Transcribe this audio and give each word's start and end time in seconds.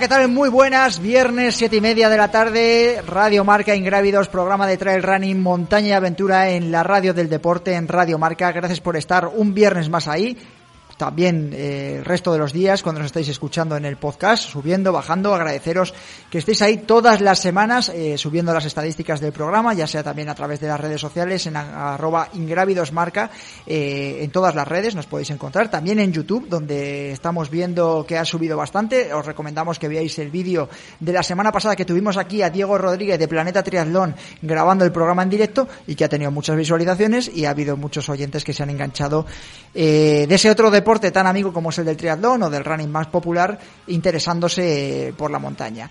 ¿Qué 0.00 0.08
tal? 0.08 0.28
Muy 0.28 0.48
buenas. 0.48 0.98
Viernes, 0.98 1.56
siete 1.56 1.76
y 1.76 1.80
media 1.82 2.08
de 2.08 2.16
la 2.16 2.30
tarde. 2.30 3.02
Radio 3.06 3.44
Marca 3.44 3.76
Ingrávidos, 3.76 4.28
programa 4.28 4.66
de 4.66 4.78
trail 4.78 5.02
running, 5.02 5.38
montaña 5.42 5.88
y 5.88 5.92
aventura 5.92 6.48
en 6.48 6.72
la 6.72 6.82
radio 6.82 7.12
del 7.12 7.28
deporte, 7.28 7.74
en 7.74 7.86
Radio 7.86 8.18
Marca. 8.18 8.50
Gracias 8.50 8.80
por 8.80 8.96
estar 8.96 9.26
un 9.26 9.52
viernes 9.52 9.90
más 9.90 10.08
ahí 10.08 10.38
también 11.00 11.50
eh, 11.54 11.96
el 11.96 12.04
resto 12.04 12.30
de 12.30 12.38
los 12.38 12.52
días 12.52 12.82
cuando 12.82 13.00
nos 13.00 13.06
estáis 13.06 13.26
escuchando 13.28 13.74
en 13.74 13.86
el 13.86 13.96
podcast, 13.96 14.44
subiendo, 14.44 14.92
bajando, 14.92 15.34
agradeceros 15.34 15.94
que 16.30 16.36
estéis 16.36 16.60
ahí 16.60 16.76
todas 16.76 17.22
las 17.22 17.38
semanas 17.38 17.88
eh, 17.88 18.18
subiendo 18.18 18.52
las 18.52 18.66
estadísticas 18.66 19.18
del 19.18 19.32
programa, 19.32 19.72
ya 19.72 19.86
sea 19.86 20.02
también 20.02 20.28
a 20.28 20.34
través 20.34 20.60
de 20.60 20.68
las 20.68 20.78
redes 20.78 21.00
sociales 21.00 21.46
en 21.46 21.56
arroba 21.56 22.28
ingrávidosmarca, 22.34 23.30
eh, 23.66 24.18
en 24.20 24.30
todas 24.30 24.54
las 24.54 24.68
redes 24.68 24.94
nos 24.94 25.06
podéis 25.06 25.30
encontrar, 25.30 25.70
también 25.70 26.00
en 26.00 26.12
YouTube 26.12 26.50
donde 26.50 27.12
estamos 27.12 27.48
viendo 27.48 28.04
que 28.06 28.18
ha 28.18 28.26
subido 28.26 28.58
bastante, 28.58 29.14
os 29.14 29.24
recomendamos 29.24 29.78
que 29.78 29.88
veáis 29.88 30.18
el 30.18 30.30
vídeo 30.30 30.68
de 31.00 31.14
la 31.14 31.22
semana 31.22 31.50
pasada 31.50 31.76
que 31.76 31.86
tuvimos 31.86 32.18
aquí 32.18 32.42
a 32.42 32.50
Diego 32.50 32.76
Rodríguez 32.76 33.18
de 33.18 33.26
Planeta 33.26 33.62
Triatlón 33.62 34.14
grabando 34.42 34.84
el 34.84 34.92
programa 34.92 35.22
en 35.22 35.30
directo 35.30 35.66
y 35.86 35.94
que 35.94 36.04
ha 36.04 36.10
tenido 36.10 36.30
muchas 36.30 36.56
visualizaciones 36.56 37.30
y 37.34 37.46
ha 37.46 37.50
habido 37.50 37.78
muchos 37.78 38.06
oyentes 38.10 38.44
que 38.44 38.52
se 38.52 38.62
han 38.62 38.68
enganchado. 38.68 39.24
De 39.72 40.26
ese 40.28 40.50
otro 40.50 40.70
deporte 40.70 40.89
tan 40.98 41.26
amigo 41.26 41.52
como 41.52 41.70
es 41.70 41.78
el 41.78 41.84
del 41.84 41.96
triatlón 41.96 42.42
o 42.42 42.50
del 42.50 42.64
running 42.64 42.90
más 42.90 43.06
popular, 43.06 43.58
interesándose 43.86 45.14
por 45.16 45.30
la 45.30 45.38
montaña. 45.38 45.90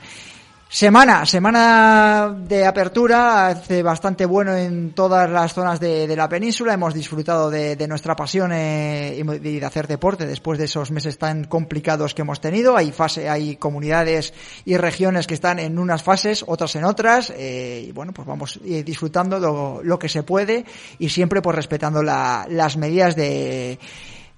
Semana, 0.71 1.25
semana 1.25 2.31
de 2.31 2.63
apertura, 2.63 3.47
hace 3.47 3.81
bastante 3.81 4.27
bueno 4.27 4.55
en 4.55 4.91
todas 4.93 5.27
las 5.27 5.51
zonas 5.51 5.79
de, 5.79 6.15
la 6.15 6.29
península, 6.29 6.75
hemos 6.75 6.93
disfrutado 6.93 7.49
de, 7.49 7.87
nuestra 7.87 8.15
pasión 8.15 8.51
eh, 8.53 9.17
y 9.17 9.23
de 9.23 9.65
hacer 9.65 9.87
deporte 9.87 10.27
después 10.27 10.59
de 10.59 10.65
esos 10.65 10.91
meses 10.91 11.17
tan 11.17 11.45
complicados 11.45 12.13
que 12.13 12.21
hemos 12.21 12.39
tenido. 12.39 12.77
Hay 12.77 12.91
fase, 12.91 13.27
hay 13.27 13.55
comunidades 13.55 14.31
y 14.63 14.77
regiones 14.77 15.25
que 15.25 15.33
están 15.33 15.57
en 15.57 15.79
unas 15.79 16.03
fases, 16.03 16.45
otras 16.45 16.75
en 16.75 16.83
otras, 16.83 17.33
eh, 17.35 17.85
y 17.87 17.91
bueno, 17.91 18.13
pues 18.13 18.27
vamos 18.27 18.59
eh, 18.63 18.83
disfrutando 18.83 19.39
lo, 19.39 19.81
lo, 19.81 19.97
que 19.97 20.07
se 20.07 20.21
puede 20.21 20.65
y 20.99 21.09
siempre 21.09 21.41
pues 21.41 21.55
respetando 21.55 22.03
la, 22.03 22.45
las 22.47 22.77
medidas 22.77 23.15
de 23.15 23.79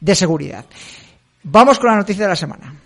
de 0.02 0.16
seguridad. 0.16 0.66
Vamos 1.44 1.80
con 1.80 1.90
la 1.90 1.96
noticia 1.96 2.26
de 2.26 2.30
la 2.30 2.36
semana. 2.36 2.81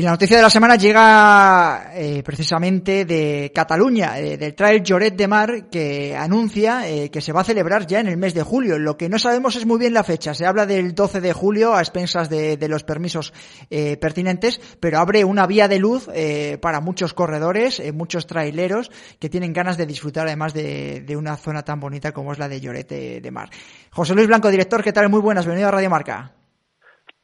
Y 0.00 0.02
la 0.02 0.12
noticia 0.12 0.38
de 0.38 0.42
la 0.42 0.48
semana 0.48 0.76
llega 0.76 1.90
eh, 1.92 2.22
precisamente 2.22 3.04
de 3.04 3.52
Cataluña, 3.54 4.18
eh, 4.18 4.38
del 4.38 4.54
Trail 4.54 4.82
Lloret 4.82 5.14
de 5.14 5.28
Mar, 5.28 5.68
que 5.68 6.16
anuncia 6.16 6.88
eh, 6.88 7.10
que 7.10 7.20
se 7.20 7.34
va 7.34 7.42
a 7.42 7.44
celebrar 7.44 7.86
ya 7.86 8.00
en 8.00 8.08
el 8.08 8.16
mes 8.16 8.32
de 8.32 8.42
julio. 8.42 8.78
Lo 8.78 8.96
que 8.96 9.10
no 9.10 9.18
sabemos 9.18 9.56
es 9.56 9.66
muy 9.66 9.78
bien 9.78 9.92
la 9.92 10.02
fecha. 10.02 10.32
Se 10.32 10.46
habla 10.46 10.64
del 10.64 10.94
12 10.94 11.20
de 11.20 11.34
julio 11.34 11.74
a 11.74 11.80
expensas 11.80 12.30
de, 12.30 12.56
de 12.56 12.68
los 12.68 12.82
permisos 12.82 13.34
pertinentes, 13.68 14.58
pero 14.80 15.00
abre 15.00 15.22
una 15.22 15.46
vía 15.46 15.68
de 15.68 15.78
luz 15.78 16.08
para 16.62 16.80
muchos 16.80 17.12
corredores, 17.12 17.82
muchos 17.92 18.26
traileros 18.26 18.90
que 19.18 19.28
tienen 19.28 19.52
ganas 19.52 19.76
de 19.76 19.84
disfrutar 19.84 20.26
además 20.26 20.54
de, 20.54 21.02
de, 21.06 21.16
una 21.16 21.36
zona 21.36 21.62
tan 21.62 21.78
bonita 21.78 22.12
como 22.12 22.32
es 22.32 22.38
la 22.38 22.48
de 22.48 22.58
Lloret 22.58 22.88
de 22.88 23.30
Mar. 23.30 23.50
José 23.90 24.14
Luis 24.14 24.28
Blanco, 24.28 24.50
director, 24.50 24.82
¿qué 24.82 24.94
tal? 24.94 25.10
Muy 25.10 25.20
buenas, 25.20 25.44
bienvenido 25.44 25.68
a 25.68 25.72
Radio 25.72 25.90
Marca. 25.90 26.39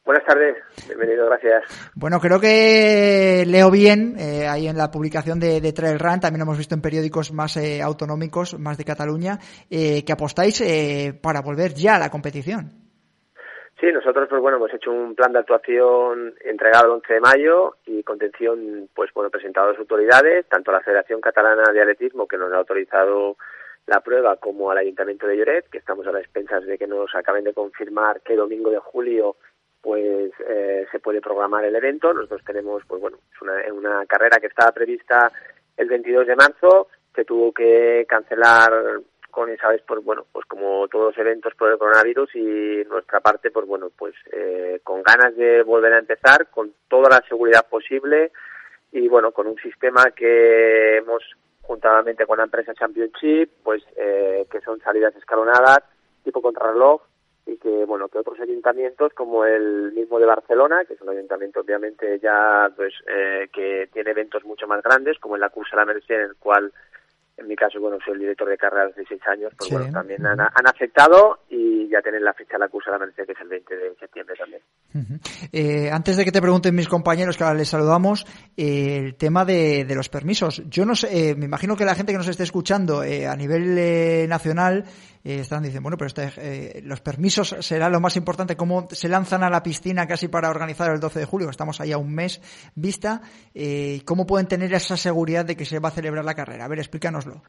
Buenas 0.06 0.24
tardes, 0.24 0.56
bienvenido, 0.86 1.26
gracias. 1.26 1.64
Bueno, 1.96 2.20
creo 2.20 2.38
que 2.38 3.42
leo 3.44 3.72
bien 3.72 4.14
eh, 4.16 4.46
ahí 4.46 4.68
en 4.68 4.76
la 4.76 4.88
publicación 4.88 5.40
de, 5.40 5.60
de, 5.60 5.72
Trail 5.72 5.98
Run, 5.98 6.20
también 6.20 6.42
hemos 6.42 6.56
visto 6.56 6.76
en 6.76 6.80
periódicos 6.80 7.32
más 7.32 7.56
eh, 7.56 7.82
autonómicos, 7.82 8.56
más 8.56 8.78
de 8.78 8.84
Cataluña, 8.84 9.38
eh, 9.68 10.04
que 10.06 10.12
apostáis 10.12 10.60
eh, 10.60 11.12
para 11.20 11.42
volver 11.42 11.74
ya 11.74 11.96
a 11.96 11.98
la 11.98 12.08
competición. 12.08 12.70
Sí, 13.80 13.90
nosotros 13.92 14.28
pues 14.30 14.40
bueno 14.40 14.58
hemos 14.58 14.72
hecho 14.72 14.92
un 14.92 15.16
plan 15.16 15.32
de 15.32 15.40
actuación 15.40 16.34
entregado 16.44 16.84
el 16.84 16.92
11 16.92 17.12
de 17.12 17.20
mayo 17.20 17.74
y 17.84 18.04
contención 18.04 18.88
pues 18.94 19.10
bueno 19.12 19.28
presentado 19.28 19.66
a 19.66 19.70
las 19.72 19.80
autoridades, 19.80 20.46
tanto 20.48 20.70
a 20.70 20.74
la 20.74 20.82
Federación 20.82 21.20
Catalana 21.20 21.72
de 21.72 21.82
Atletismo 21.82 22.28
que 22.28 22.38
nos 22.38 22.52
ha 22.52 22.58
autorizado 22.58 23.36
la 23.86 24.00
prueba 24.00 24.36
como 24.36 24.70
al 24.70 24.78
Ayuntamiento 24.78 25.26
de 25.26 25.36
Lloret, 25.36 25.68
que 25.68 25.78
estamos 25.78 26.06
a 26.06 26.12
las 26.12 26.22
expensas 26.22 26.64
de 26.64 26.78
que 26.78 26.86
nos 26.86 27.12
acaben 27.16 27.42
de 27.42 27.54
confirmar 27.54 28.20
que 28.20 28.36
domingo 28.36 28.70
de 28.70 28.78
julio 28.78 29.36
pues 29.86 30.32
eh, 30.48 30.84
se 30.90 30.98
puede 30.98 31.20
programar 31.20 31.64
el 31.64 31.76
evento. 31.76 32.12
Nosotros 32.12 32.42
tenemos, 32.44 32.82
pues 32.88 33.00
bueno, 33.00 33.18
es 33.32 33.40
una, 33.40 33.54
una 33.72 34.06
carrera 34.06 34.38
que 34.40 34.48
estaba 34.48 34.72
prevista 34.72 35.30
el 35.76 35.88
22 35.88 36.26
de 36.26 36.34
marzo, 36.34 36.88
se 37.14 37.24
tuvo 37.24 37.52
que 37.52 38.04
cancelar 38.08 38.72
con 39.30 39.48
esa 39.48 39.68
vez, 39.68 39.84
pues 39.86 40.02
bueno, 40.02 40.26
pues 40.32 40.44
como 40.46 40.88
todos 40.88 41.14
los 41.14 41.18
eventos 41.18 41.54
por 41.54 41.70
el 41.70 41.78
coronavirus 41.78 42.34
y 42.34 42.82
nuestra 42.88 43.20
parte, 43.20 43.52
pues 43.52 43.64
bueno, 43.64 43.90
pues 43.96 44.16
eh, 44.32 44.80
con 44.82 45.04
ganas 45.04 45.36
de 45.36 45.62
volver 45.62 45.92
a 45.92 46.00
empezar, 46.00 46.48
con 46.50 46.72
toda 46.88 47.08
la 47.08 47.22
seguridad 47.28 47.64
posible 47.70 48.32
y 48.90 49.06
bueno, 49.06 49.30
con 49.30 49.46
un 49.46 49.56
sistema 49.58 50.10
que 50.16 50.96
hemos 50.96 51.22
juntamente 51.62 52.26
con 52.26 52.38
la 52.38 52.44
empresa 52.44 52.74
Championship, 52.74 53.50
pues 53.62 53.84
eh, 53.96 54.46
que 54.50 54.60
son 54.62 54.80
salidas 54.80 55.14
escalonadas, 55.14 55.84
tipo 56.24 56.42
contrarreloj, 56.42 57.02
y 57.46 57.56
que 57.58 57.84
bueno 57.84 58.08
que 58.08 58.18
otros 58.18 58.40
ayuntamientos 58.40 59.12
como 59.14 59.44
el 59.44 59.92
mismo 59.92 60.18
de 60.18 60.26
Barcelona 60.26 60.84
que 60.84 60.94
es 60.94 61.00
un 61.00 61.10
ayuntamiento 61.10 61.60
obviamente 61.60 62.18
ya 62.18 62.70
pues 62.74 62.92
eh, 63.06 63.48
que 63.52 63.88
tiene 63.92 64.10
eventos 64.10 64.44
mucho 64.44 64.66
más 64.66 64.82
grandes 64.82 65.18
como 65.18 65.36
en 65.36 65.42
la 65.42 65.50
cursa 65.50 65.76
de 65.76 65.82
la 65.82 65.86
Merced 65.86 66.14
en 66.14 66.20
el 66.22 66.36
cual 66.36 66.72
en 67.38 67.48
mi 67.48 67.56
caso, 67.56 67.78
bueno, 67.80 67.98
soy 68.04 68.14
el 68.14 68.20
director 68.20 68.48
de 68.48 68.56
carrera 68.56 68.86
hace 68.86 69.04
seis 69.04 69.20
años, 69.26 69.52
pues 69.58 69.70
bueno, 69.70 69.92
también 69.92 70.24
han, 70.24 70.40
han, 70.40 70.66
aceptado 70.66 71.40
y 71.50 71.86
ya 71.88 72.00
tienen 72.00 72.24
la 72.24 72.32
fecha 72.32 72.54
de 72.54 72.60
la 72.60 72.68
cursa 72.68 72.90
de 72.90 72.98
la 72.98 73.04
Merced, 73.04 73.26
que 73.26 73.32
es 73.32 73.40
el 73.40 73.48
20 73.48 73.76
de 73.76 73.94
septiembre 73.96 74.36
también. 74.36 74.55
Eh, 75.52 75.90
antes 75.90 76.16
de 76.16 76.24
que 76.24 76.32
te 76.32 76.40
pregunten 76.40 76.74
mis 76.74 76.88
compañeros, 76.88 77.36
que 77.36 77.44
ahora 77.44 77.58
les 77.58 77.68
saludamos, 77.68 78.26
eh, 78.56 78.98
el 78.98 79.14
tema 79.14 79.44
de, 79.44 79.86
los 79.94 80.08
permisos. 80.08 80.62
Yo 80.68 80.84
no 80.84 80.94
sé, 80.94 81.30
eh, 81.30 81.34
me 81.34 81.46
imagino 81.46 81.76
que 81.76 81.84
la 81.84 81.94
gente 81.94 82.12
que 82.12 82.18
nos 82.18 82.28
esté 82.28 82.42
escuchando 82.42 83.02
eh, 83.02 83.26
a 83.26 83.36
nivel 83.36 83.76
eh, 83.78 84.26
nacional 84.28 84.84
están 85.24 85.64
diciendo, 85.64 85.82
bueno, 85.82 85.96
pero 85.96 86.06
este, 86.06 86.82
los 86.82 87.00
permisos 87.00 87.56
será 87.58 87.88
lo 87.88 87.98
más 87.98 88.16
importante, 88.16 88.54
cómo 88.54 88.86
se 88.92 89.08
lanzan 89.08 89.42
a 89.42 89.50
la 89.50 89.60
piscina 89.60 90.06
casi 90.06 90.28
para 90.28 90.48
organizar 90.48 90.88
el 90.92 91.00
12 91.00 91.18
de 91.18 91.24
julio, 91.24 91.50
estamos 91.50 91.80
ahí 91.80 91.90
a 91.90 91.98
un 91.98 92.14
mes 92.14 92.40
vista, 92.76 93.22
¿cómo 94.04 94.24
pueden 94.24 94.46
tener 94.46 94.72
esa 94.72 94.96
seguridad 94.96 95.44
de 95.44 95.56
que 95.56 95.64
se 95.64 95.80
va 95.80 95.88
a 95.88 95.90
celebrar 95.90 96.24
la 96.24 96.36
carrera? 96.36 96.66
A 96.66 96.68
ver, 96.68 96.78
explícanoslo. 96.78 97.42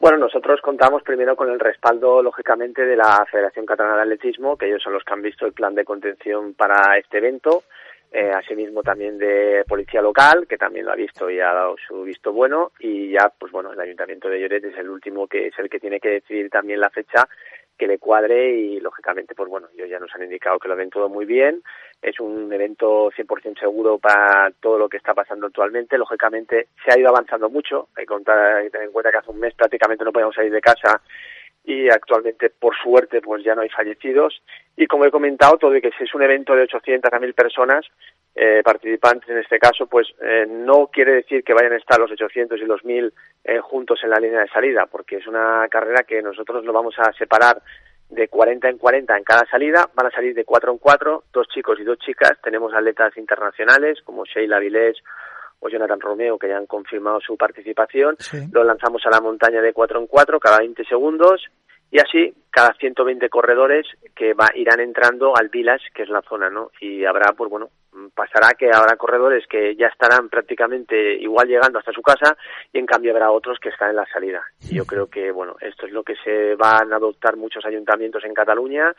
Bueno, 0.00 0.16
nosotros 0.18 0.60
contamos 0.60 1.02
primero 1.02 1.34
con 1.34 1.50
el 1.50 1.58
respaldo, 1.58 2.22
lógicamente, 2.22 2.86
de 2.86 2.96
la 2.96 3.26
Federación 3.30 3.66
Catalana 3.66 3.96
de 3.96 4.02
Atletismo, 4.02 4.56
que 4.56 4.66
ellos 4.66 4.80
son 4.80 4.92
los 4.92 5.02
que 5.02 5.12
han 5.12 5.22
visto 5.22 5.44
el 5.44 5.52
plan 5.52 5.74
de 5.74 5.84
contención 5.84 6.54
para 6.54 6.96
este 6.96 7.18
evento. 7.18 7.64
Eh, 8.12 8.30
asimismo 8.30 8.82
también 8.82 9.18
de 9.18 9.64
policía 9.68 10.00
local, 10.00 10.46
que 10.48 10.56
también 10.56 10.86
lo 10.86 10.92
ha 10.92 10.96
visto 10.96 11.28
y 11.28 11.40
ha 11.40 11.52
dado 11.52 11.76
su 11.86 12.04
visto 12.04 12.32
bueno, 12.32 12.70
y 12.78 13.10
ya, 13.10 13.30
pues 13.38 13.52
bueno, 13.52 13.72
el 13.72 13.80
Ayuntamiento 13.80 14.30
de 14.30 14.40
Lloret 14.40 14.64
es 14.64 14.78
el 14.78 14.88
último 14.88 15.26
que 15.26 15.48
es 15.48 15.58
el 15.58 15.68
que 15.68 15.80
tiene 15.80 16.00
que 16.00 16.08
decidir 16.08 16.48
también 16.48 16.80
la 16.80 16.88
fecha 16.88 17.28
que 17.78 17.86
le 17.86 17.98
cuadre 17.98 18.50
y 18.50 18.80
lógicamente 18.80 19.34
pues 19.34 19.48
bueno 19.48 19.68
ellos 19.74 19.88
ya 19.88 19.98
nos 19.98 20.14
han 20.14 20.24
indicado 20.24 20.58
que 20.58 20.68
lo 20.68 20.76
ven 20.76 20.90
todo 20.90 21.08
muy 21.08 21.24
bien. 21.24 21.62
Es 22.02 22.18
un 22.20 22.52
evento 22.52 23.10
100% 23.10 23.58
seguro 23.58 23.98
para 23.98 24.50
todo 24.60 24.78
lo 24.78 24.88
que 24.88 24.98
está 24.98 25.14
pasando 25.14 25.46
actualmente. 25.46 25.96
Lógicamente 25.96 26.68
se 26.84 26.92
ha 26.92 26.98
ido 26.98 27.08
avanzando 27.08 27.48
mucho. 27.48 27.88
Hay 27.96 28.04
que 28.04 28.14
contar 28.14 28.68
tener 28.70 28.88
en 28.88 28.92
cuenta 28.92 29.10
que 29.10 29.18
hace 29.18 29.30
un 29.30 29.40
mes 29.40 29.54
prácticamente 29.54 30.04
no 30.04 30.12
podíamos 30.12 30.34
salir 30.34 30.52
de 30.52 30.60
casa 30.60 31.00
y 31.64 31.88
actualmente 31.90 32.50
por 32.50 32.74
suerte 32.76 33.20
pues 33.20 33.44
ya 33.44 33.54
no 33.54 33.62
hay 33.62 33.68
fallecidos 33.68 34.42
y 34.80 34.86
como 34.86 35.04
he 35.04 35.10
comentado 35.10 35.58
todo 35.58 35.76
y 35.76 35.80
que 35.80 35.90
si 35.98 36.04
es 36.04 36.14
un 36.14 36.22
evento 36.22 36.54
de 36.54 36.62
800 36.62 37.12
a 37.12 37.18
1000 37.18 37.34
personas 37.34 37.84
eh, 38.32 38.62
participantes 38.62 39.28
en 39.28 39.38
este 39.38 39.58
caso, 39.58 39.88
pues 39.88 40.06
eh, 40.22 40.46
no 40.48 40.86
quiere 40.86 41.14
decir 41.14 41.42
que 41.42 41.52
vayan 41.52 41.72
a 41.72 41.78
estar 41.78 41.98
los 41.98 42.12
800 42.12 42.60
y 42.60 42.64
los 42.64 42.84
1000 42.84 43.12
eh, 43.42 43.58
juntos 43.58 43.98
en 44.04 44.10
la 44.10 44.20
línea 44.20 44.42
de 44.42 44.48
salida, 44.48 44.86
porque 44.86 45.16
es 45.16 45.26
una 45.26 45.66
carrera 45.68 46.04
que 46.04 46.22
nosotros 46.22 46.64
lo 46.64 46.72
vamos 46.72 46.94
a 46.98 47.12
separar 47.14 47.60
de 48.08 48.28
40 48.28 48.68
en 48.68 48.78
40 48.78 49.16
en 49.16 49.24
cada 49.24 49.44
salida, 49.50 49.90
van 49.94 50.06
a 50.06 50.10
salir 50.12 50.32
de 50.32 50.44
4 50.44 50.70
en 50.70 50.78
4, 50.78 51.24
dos 51.32 51.48
chicos 51.48 51.80
y 51.80 51.82
dos 51.82 51.98
chicas, 51.98 52.38
tenemos 52.40 52.72
atletas 52.72 53.16
internacionales 53.16 53.98
como 54.04 54.24
Sheila 54.26 54.60
Vilés 54.60 54.96
o 55.58 55.68
Jonathan 55.68 55.98
Romeo 55.98 56.38
que 56.38 56.48
ya 56.48 56.56
han 56.56 56.66
confirmado 56.66 57.18
su 57.20 57.36
participación, 57.36 58.16
lo 58.52 58.62
lanzamos 58.62 59.04
a 59.06 59.10
la 59.10 59.20
montaña 59.20 59.60
de 59.60 59.72
4 59.72 59.98
en 59.98 60.06
4 60.06 60.38
cada 60.38 60.58
20 60.58 60.84
segundos 60.84 61.42
y 61.90 61.98
así 61.98 62.34
cada 62.50 62.74
120 62.74 63.28
corredores 63.28 63.86
que 64.14 64.34
va, 64.34 64.50
irán 64.54 64.80
entrando 64.80 65.36
al 65.36 65.48
village, 65.48 65.90
que 65.94 66.02
es 66.02 66.08
la 66.08 66.22
zona, 66.22 66.50
¿no? 66.50 66.70
Y 66.80 67.04
habrá, 67.04 67.32
pues 67.32 67.50
bueno, 67.50 67.70
pasará 68.14 68.50
que 68.58 68.70
habrá 68.72 68.96
corredores 68.96 69.46
que 69.46 69.74
ya 69.76 69.86
estarán 69.86 70.28
prácticamente 70.28 71.14
igual 71.14 71.48
llegando 71.48 71.78
hasta 71.78 71.92
su 71.92 72.02
casa 72.02 72.36
y 72.72 72.78
en 72.78 72.86
cambio 72.86 73.12
habrá 73.12 73.30
otros 73.30 73.58
que 73.60 73.68
están 73.68 73.90
en 73.90 73.96
la 73.96 74.06
salida. 74.06 74.42
Y 74.68 74.76
yo 74.76 74.84
creo 74.84 75.06
que, 75.06 75.30
bueno, 75.30 75.56
esto 75.60 75.86
es 75.86 75.92
lo 75.92 76.02
que 76.02 76.16
se 76.16 76.54
van 76.56 76.92
a 76.92 76.96
adoptar 76.96 77.36
muchos 77.36 77.64
ayuntamientos 77.64 78.24
en 78.24 78.34
Cataluña. 78.34 78.92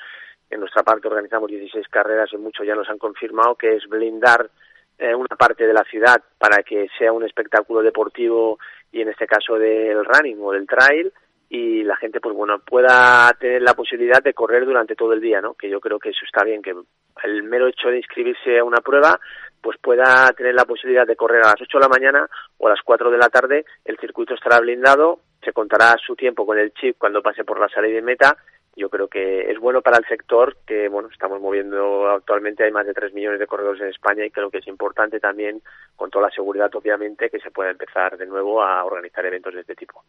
En 0.50 0.59
nuestra 0.59 0.83
parte 0.83 1.07
organizamos 1.07 1.50
16 1.50 1.88
carreras 1.89 2.30
y 2.33 2.38
muchos 2.38 2.65
ya 2.65 2.75
nos 2.75 2.89
han 2.89 2.97
confirmado 2.97 3.56
que 3.56 3.75
es 3.75 3.88
blindar 3.88 4.50
eh, 4.97 5.13
una 5.13 5.36
parte 5.38 5.68
de 5.68 5.74
la 5.74 5.83
ciudad 5.83 6.21
para 6.38 6.63
que 6.63 6.88
sea 6.97 7.12
un 7.12 7.24
espectáculo 7.24 7.81
deportivo 7.81 8.57
y 8.91 9.01
en 9.01 9.09
este 9.09 9.27
caso 9.27 9.56
del 9.56 10.03
running 10.03 10.39
o 10.41 10.51
del 10.51 10.65
trail 10.65 11.12
y 11.50 11.84
la 11.84 11.96
gente 11.96 12.22
pues 12.22 12.36
bueno 12.36 12.60
pueda 12.60 13.31
tener 13.40 13.63
la 13.63 13.74
posibilidad 13.74 14.22
de 14.22 14.36
correr 14.36 14.66
durante 14.66 14.96
todo 14.96 15.13
el 15.13 15.19
día 15.19 15.42
no 15.42 15.56
que 15.56 15.69
yo 15.69 15.80
creo 15.80 15.98
que 15.98 16.10
eso 16.10 16.24
está 16.24 16.44
bien 16.44 16.62
que 16.62 16.75
el 17.24 17.44
mero 17.44 17.68
hecho 17.68 17.90
de 17.90 17.98
inscribirse 17.98 18.60
a 18.60 18.63
una 18.63 18.81
prueba 18.81 19.19
pues 19.60 19.78
pueda 19.81 20.31
tener 20.38 20.54
la 20.54 20.66
posibilidad 20.66 21.07
de 21.07 21.16
correr 21.16 21.42
a 21.44 21.50
las 21.50 21.62
8 21.62 21.78
de 21.78 21.84
la 21.84 21.90
mañana 21.90 22.30
o 22.60 22.68
a 22.68 22.69
las 22.69 22.81
4 22.84 23.10
de 23.10 23.18
la 23.18 23.30
tarde 23.30 23.66
el 23.84 23.98
circuito 23.98 24.36
estará 24.36 24.60
blindado 24.60 25.22
se 25.44 25.51
contará 25.51 25.96
su 26.06 26.16
tiempo 26.16 26.46
con 26.46 26.60
el 26.60 26.72
chip 26.74 26.98
cuando 27.00 27.24
pase 27.24 27.44
por 27.44 27.60
la 27.60 27.68
salida 27.69 27.96
de 27.96 28.01
meta 28.04 28.38
yo 28.79 28.89
creo 28.89 29.07
que 29.07 29.51
es 29.51 29.59
bueno 29.59 29.81
para 29.81 29.97
el 29.97 30.05
sector 30.05 30.57
que 30.65 30.87
bueno 30.87 31.09
estamos 31.11 31.41
moviendo 31.41 32.09
actualmente 32.09 32.63
hay 32.63 32.71
más 32.71 32.85
de 32.87 32.93
3 32.93 33.13
millones 33.13 33.39
de 33.39 33.47
corredores 33.47 33.81
en 33.81 33.89
España 33.89 34.25
y 34.25 34.31
creo 34.31 34.49
que 34.49 34.59
es 34.59 34.67
importante 34.67 35.19
también 35.19 35.61
con 35.95 36.09
toda 36.09 36.27
la 36.27 36.33
seguridad 36.33 36.73
obviamente 36.73 37.29
que 37.29 37.39
se 37.39 37.51
pueda 37.51 37.71
empezar 37.71 38.17
de 38.17 38.25
nuevo 38.25 38.63
a 38.63 38.83
organizar 38.85 39.25
eventos 39.25 39.53
de 39.53 39.61
este 39.61 39.75
tipo. 39.75 40.03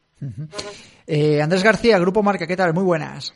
eh, 1.06 1.42
Andrés 1.42 1.64
García, 1.64 1.98
Grupo 1.98 2.22
Marca, 2.22 2.46
¿qué 2.46 2.56
tal? 2.56 2.72
Muy 2.72 2.84
buenas. 2.84 3.34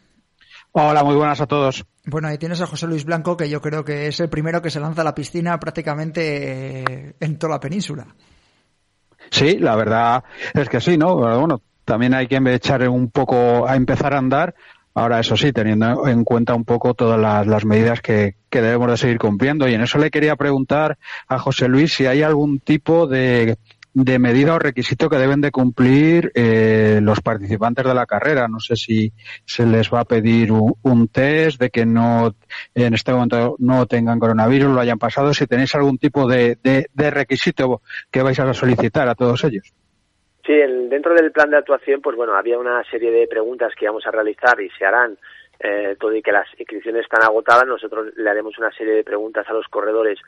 Hola, 0.77 1.05
muy 1.05 1.15
buenas 1.15 1.41
a 1.41 1.47
todos. 1.47 1.85
Bueno, 2.05 2.27
ahí 2.27 2.37
tienes 2.37 2.61
a 2.61 2.67
José 2.67 2.89
Luis 2.89 3.05
Blanco, 3.05 3.37
que 3.37 3.49
yo 3.49 3.61
creo 3.61 3.85
que 3.85 4.09
es 4.09 4.19
el 4.19 4.29
primero 4.29 4.61
que 4.61 4.71
se 4.71 4.81
lanza 4.81 5.03
a 5.03 5.05
la 5.05 5.15
piscina 5.15 5.59
prácticamente 5.61 6.81
eh, 6.81 7.15
en 7.21 7.39
toda 7.39 7.55
la 7.55 7.61
península. 7.61 8.07
Sí, 9.31 9.59
la 9.59 9.77
verdad 9.77 10.25
es 10.53 10.69
que 10.69 10.81
sí, 10.81 10.99
¿no? 10.99 11.15
Bueno, 11.17 11.63
también 11.85 12.15
hay 12.15 12.27
que 12.27 12.41
echar 12.53 12.89
un 12.89 13.11
poco 13.11 13.69
a 13.69 13.77
empezar 13.77 14.15
a 14.15 14.19
andar, 14.19 14.55
Ahora, 14.95 15.19
eso 15.19 15.37
sí, 15.37 15.53
teniendo 15.53 16.07
en 16.07 16.23
cuenta 16.23 16.55
un 16.55 16.65
poco 16.65 16.95
todas 16.95 17.19
las, 17.47 17.65
medidas 17.65 18.01
que, 18.01 18.37
debemos 18.51 18.89
de 18.89 18.97
seguir 18.97 19.19
cumpliendo. 19.19 19.69
Y 19.69 19.75
en 19.75 19.83
eso 19.83 19.99
le 19.99 20.11
quería 20.11 20.37
preguntar 20.37 20.99
a 21.27 21.41
José 21.41 21.67
Luis 21.67 21.93
si 21.93 22.07
hay 22.07 22.23
algún 22.23 22.61
tipo 22.61 23.09
de, 23.09 23.59
medida 23.93 24.55
o 24.55 24.59
requisito 24.61 25.11
que 25.11 25.19
deben 25.19 25.41
de 25.41 25.51
cumplir 25.51 26.31
eh, 26.37 27.01
los 27.03 27.21
participantes 27.21 27.85
de 27.85 27.93
la 27.93 28.07
carrera. 28.07 28.47
No 28.47 28.61
sé 28.61 28.77
si 28.77 29.13
se 29.45 29.67
les 29.67 29.93
va 29.93 30.01
a 30.01 30.05
pedir 30.05 30.53
un, 30.53 31.09
test 31.09 31.59
de 31.59 31.71
que 31.71 31.85
no 31.85 32.37
en 32.77 32.95
este 32.95 33.13
momento 33.13 33.57
no 33.59 33.87
tengan 33.87 34.21
coronavirus, 34.21 34.73
lo 34.73 34.81
hayan 34.81 34.99
pasado. 35.01 35.35
Si 35.35 35.49
tenéis 35.49 35.75
algún 35.75 35.99
tipo 35.99 36.29
de 36.29 36.57
requisito 36.97 37.83
que 38.13 38.23
vais 38.23 38.39
a 38.39 38.55
solicitar 38.55 39.09
a 39.09 39.17
todos 39.17 39.43
ellos. 39.43 39.75
Sí, 40.47 40.53
dentro 40.53 41.15
del 41.15 41.33
plan 41.33 41.51
de 41.51 41.57
actuación, 41.57 42.03
pues 42.03 42.17
bueno, 42.17 42.37
había 42.37 42.59
una 42.59 42.85
serie 42.85 43.11
de 43.11 43.27
preguntas 43.27 43.73
que 43.75 43.87
íbamos 43.87 44.07
a 44.07 44.11
realizar 44.11 44.61
y 44.61 44.69
se 44.71 44.85
harán 44.85 45.17
eh, 45.59 45.97
todo 45.99 46.15
y 46.15 46.21
que 46.21 46.33
las 46.33 46.47
inscripciones 46.59 47.05
están 47.05 47.23
agotadas, 47.23 47.67
nosotros 47.67 48.13
le 48.17 48.29
haremos 48.29 48.59
una 48.59 48.71
serie 48.73 48.93
de 48.93 49.05
preguntas 49.05 49.49
a 49.49 49.55
los 49.55 49.67
corredores 49.69 50.19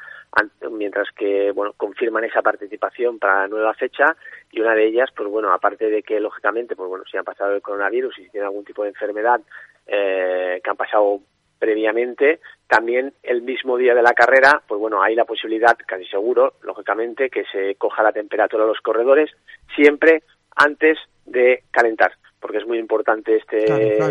mientras 0.70 1.08
que, 1.10 1.50
bueno, 1.52 1.74
confirman 1.76 2.24
esa 2.24 2.40
participación 2.40 3.18
para 3.18 3.42
la 3.42 3.48
nueva 3.48 3.74
fecha 3.74 4.16
y 4.50 4.60
una 4.60 4.74
de 4.74 4.86
ellas, 4.86 5.10
pues 5.14 5.28
bueno, 5.28 5.52
aparte 5.52 5.90
de 5.90 6.02
que 6.02 6.18
lógicamente, 6.18 6.76
pues 6.76 6.88
bueno, 6.88 7.04
si 7.10 7.18
han 7.18 7.24
pasado 7.24 7.54
el 7.54 7.60
coronavirus 7.60 8.18
y 8.18 8.24
si 8.24 8.30
tienen 8.30 8.46
algún 8.46 8.64
tipo 8.64 8.84
de 8.84 8.90
enfermedad 8.90 9.40
eh, 9.86 10.60
que 10.64 10.70
han 10.70 10.76
pasado 10.76 11.20
previamente, 11.58 12.40
también 12.66 13.12
el 13.22 13.42
mismo 13.42 13.76
día 13.76 13.94
de 13.94 14.02
la 14.02 14.12
carrera, 14.12 14.62
pues 14.66 14.80
bueno, 14.80 15.02
hay 15.02 15.14
la 15.14 15.24
posibilidad, 15.24 15.76
casi 15.86 16.04
seguro, 16.06 16.54
lógicamente, 16.62 17.30
que 17.30 17.44
se 17.52 17.76
coja 17.76 18.02
la 18.02 18.12
temperatura 18.12 18.64
de 18.64 18.70
los 18.70 18.80
corredores, 18.80 19.30
siempre 19.74 20.22
antes 20.54 20.98
de 21.24 21.64
calentar, 21.70 22.12
porque 22.40 22.58
es 22.58 22.66
muy 22.66 22.78
importante 22.78 23.36
este 23.36 23.64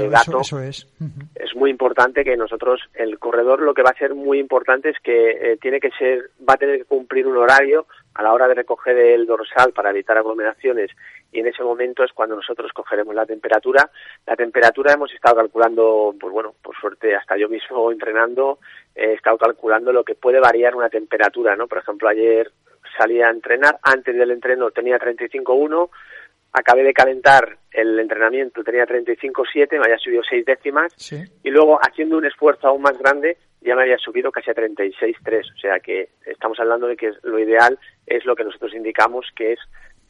dato. 0.09 0.42
Eso, 0.42 0.59
es. 0.59 0.88
Es 1.36 1.56
muy 1.56 1.71
importante 1.71 2.24
que 2.24 2.38
nosotros, 2.38 2.81
el 2.94 3.19
corredor, 3.19 3.62
lo 3.62 3.74
que 3.74 3.83
va 3.83 3.92
a 3.92 3.97
ser 3.97 4.13
muy 4.13 4.39
importante 4.39 4.89
es 4.89 4.97
que 5.03 5.31
eh, 5.31 5.57
tiene 5.62 5.80
que 5.80 5.89
ser, 5.97 6.31
va 6.47 6.53
a 6.53 6.57
tener 6.57 6.80
que 6.80 6.86
cumplir 6.86 7.27
un 7.27 7.38
horario 7.38 7.88
a 8.13 8.24
la 8.24 8.33
hora 8.33 8.47
de 8.47 8.56
recoger 8.56 8.97
el 8.97 9.25
dorsal 9.25 9.71
para 9.74 9.89
evitar 9.89 10.18
aglomeraciones 10.18 10.92
y 11.31 11.39
en 11.39 11.48
ese 11.48 11.63
momento 11.63 12.04
es 12.04 12.13
cuando 12.13 12.36
nosotros 12.36 12.72
cogeremos 12.74 13.13
la 13.13 13.25
temperatura. 13.25 13.89
La 14.25 14.36
temperatura 14.36 14.94
hemos 14.94 15.13
estado 15.13 15.36
calculando, 15.36 16.16
pues 16.19 16.31
bueno, 16.31 16.56
por 16.62 16.75
suerte 16.77 17.16
hasta 17.16 17.38
yo 17.38 17.50
mismo 17.50 17.92
entrenando 17.92 18.60
he 18.95 19.13
estado 19.13 19.38
calculando 19.38 19.92
lo 19.92 20.04
que 20.04 20.16
puede 20.16 20.39
variar 20.39 20.75
una 20.75 20.89
temperatura, 20.89 21.56
¿no? 21.56 21.68
Por 21.68 21.80
ejemplo, 21.80 22.07
ayer 22.07 22.51
salí 22.98 23.22
a 23.22 23.30
entrenar, 23.30 23.77
antes 23.81 24.16
del 24.16 24.31
entreno 24.31 24.72
tenía 24.72 24.98
35.1, 24.98 25.89
acabé 26.54 26.83
de 26.83 26.94
calentar 26.94 27.57
el 27.71 28.00
entrenamiento, 28.00 28.63
tenía 28.63 28.86
35.7, 28.86 29.71
me 29.71 29.86
había 29.86 29.98
subido 29.98 30.21
seis 30.24 30.45
décimas 30.45 30.94
y 31.44 31.50
luego 31.50 31.78
haciendo 31.81 32.18
un 32.18 32.25
esfuerzo 32.25 32.68
aún 32.68 32.81
más 32.81 32.98
grande 32.98 33.38
ya 33.60 33.75
me 33.75 33.81
había 33.81 33.98
subido 33.98 34.31
casi 34.31 34.51
a 34.51 34.56
36.3, 34.56 35.54
o 35.54 35.57
sea 35.57 35.80
que 35.80 36.10
estamos 36.25 36.60
hablando 36.60 36.88
de 36.88 36.95
que 36.95 37.12
lo 37.24 37.39
ideal 37.39 37.78
es 38.06 38.23
lo 38.23 38.35
que 38.35 38.44
nosotros 38.44 38.73
indicamos 38.76 39.26
que 39.35 39.54
es 39.54 39.59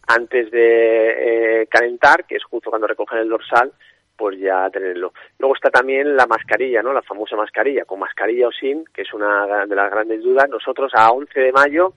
antes 0.08 0.52
de 0.52 1.62
eh, 1.62 1.68
calentar, 1.68 2.26
que 2.26 2.36
es 2.36 2.44
justo 2.44 2.70
cuando 2.70 2.88
recogen 2.88 3.20
el 3.20 3.30
dorsal, 3.30 3.72
pues 4.16 4.40
ya 4.40 4.70
tenerlo. 4.70 5.14
Luego 5.40 5.56
está 5.56 5.70
también 5.70 6.16
la 6.16 6.26
mascarilla, 6.26 6.82
¿no? 6.82 6.94
La 6.94 7.02
famosa 7.02 7.36
mascarilla, 7.36 7.86
con 7.86 8.00
mascarilla 8.00 8.48
o 8.48 8.52
sin, 8.52 8.86
que 8.86 9.02
es 9.02 9.14
una 9.14 9.66
de 9.66 9.76
las 9.76 9.92
grandes 9.92 10.24
dudas. 10.24 10.50
Nosotros 10.50 10.92
a 10.96 11.12
11 11.12 11.40
de 11.40 11.52
mayo, 11.52 11.94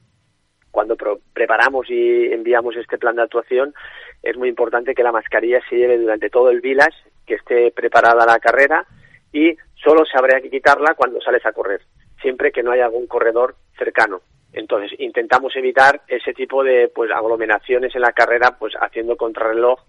cuando 0.70 0.96
preparamos 1.32 1.88
y 1.88 2.32
enviamos 2.32 2.76
este 2.76 2.98
plan 2.98 3.16
de 3.16 3.22
actuación, 3.22 3.74
es 4.22 4.36
muy 4.36 4.48
importante 4.48 4.94
que 4.94 5.02
la 5.02 5.12
mascarilla 5.12 5.60
se 5.68 5.76
lleve 5.76 5.98
durante 5.98 6.30
todo 6.30 6.50
el 6.50 6.60
village, 6.60 6.96
que 7.26 7.34
esté 7.34 7.70
preparada 7.70 8.26
la 8.26 8.38
carrera 8.38 8.86
y 9.32 9.56
solo 9.74 10.04
se 10.04 10.18
habría 10.18 10.40
que 10.40 10.50
quitarla 10.50 10.94
cuando 10.94 11.20
sales 11.20 11.44
a 11.46 11.52
correr, 11.52 11.82
siempre 12.20 12.50
que 12.50 12.62
no 12.62 12.72
haya 12.72 12.86
algún 12.86 13.06
corredor 13.06 13.56
cercano. 13.76 14.20
Entonces, 14.52 14.98
intentamos 14.98 15.54
evitar 15.56 16.02
ese 16.08 16.32
tipo 16.32 16.64
de 16.64 16.88
pues 16.88 17.10
aglomeraciones 17.10 17.94
en 17.94 18.02
la 18.02 18.12
carrera, 18.12 18.56
pues 18.58 18.74
haciendo 18.80 19.16
contrarreloj 19.16 19.80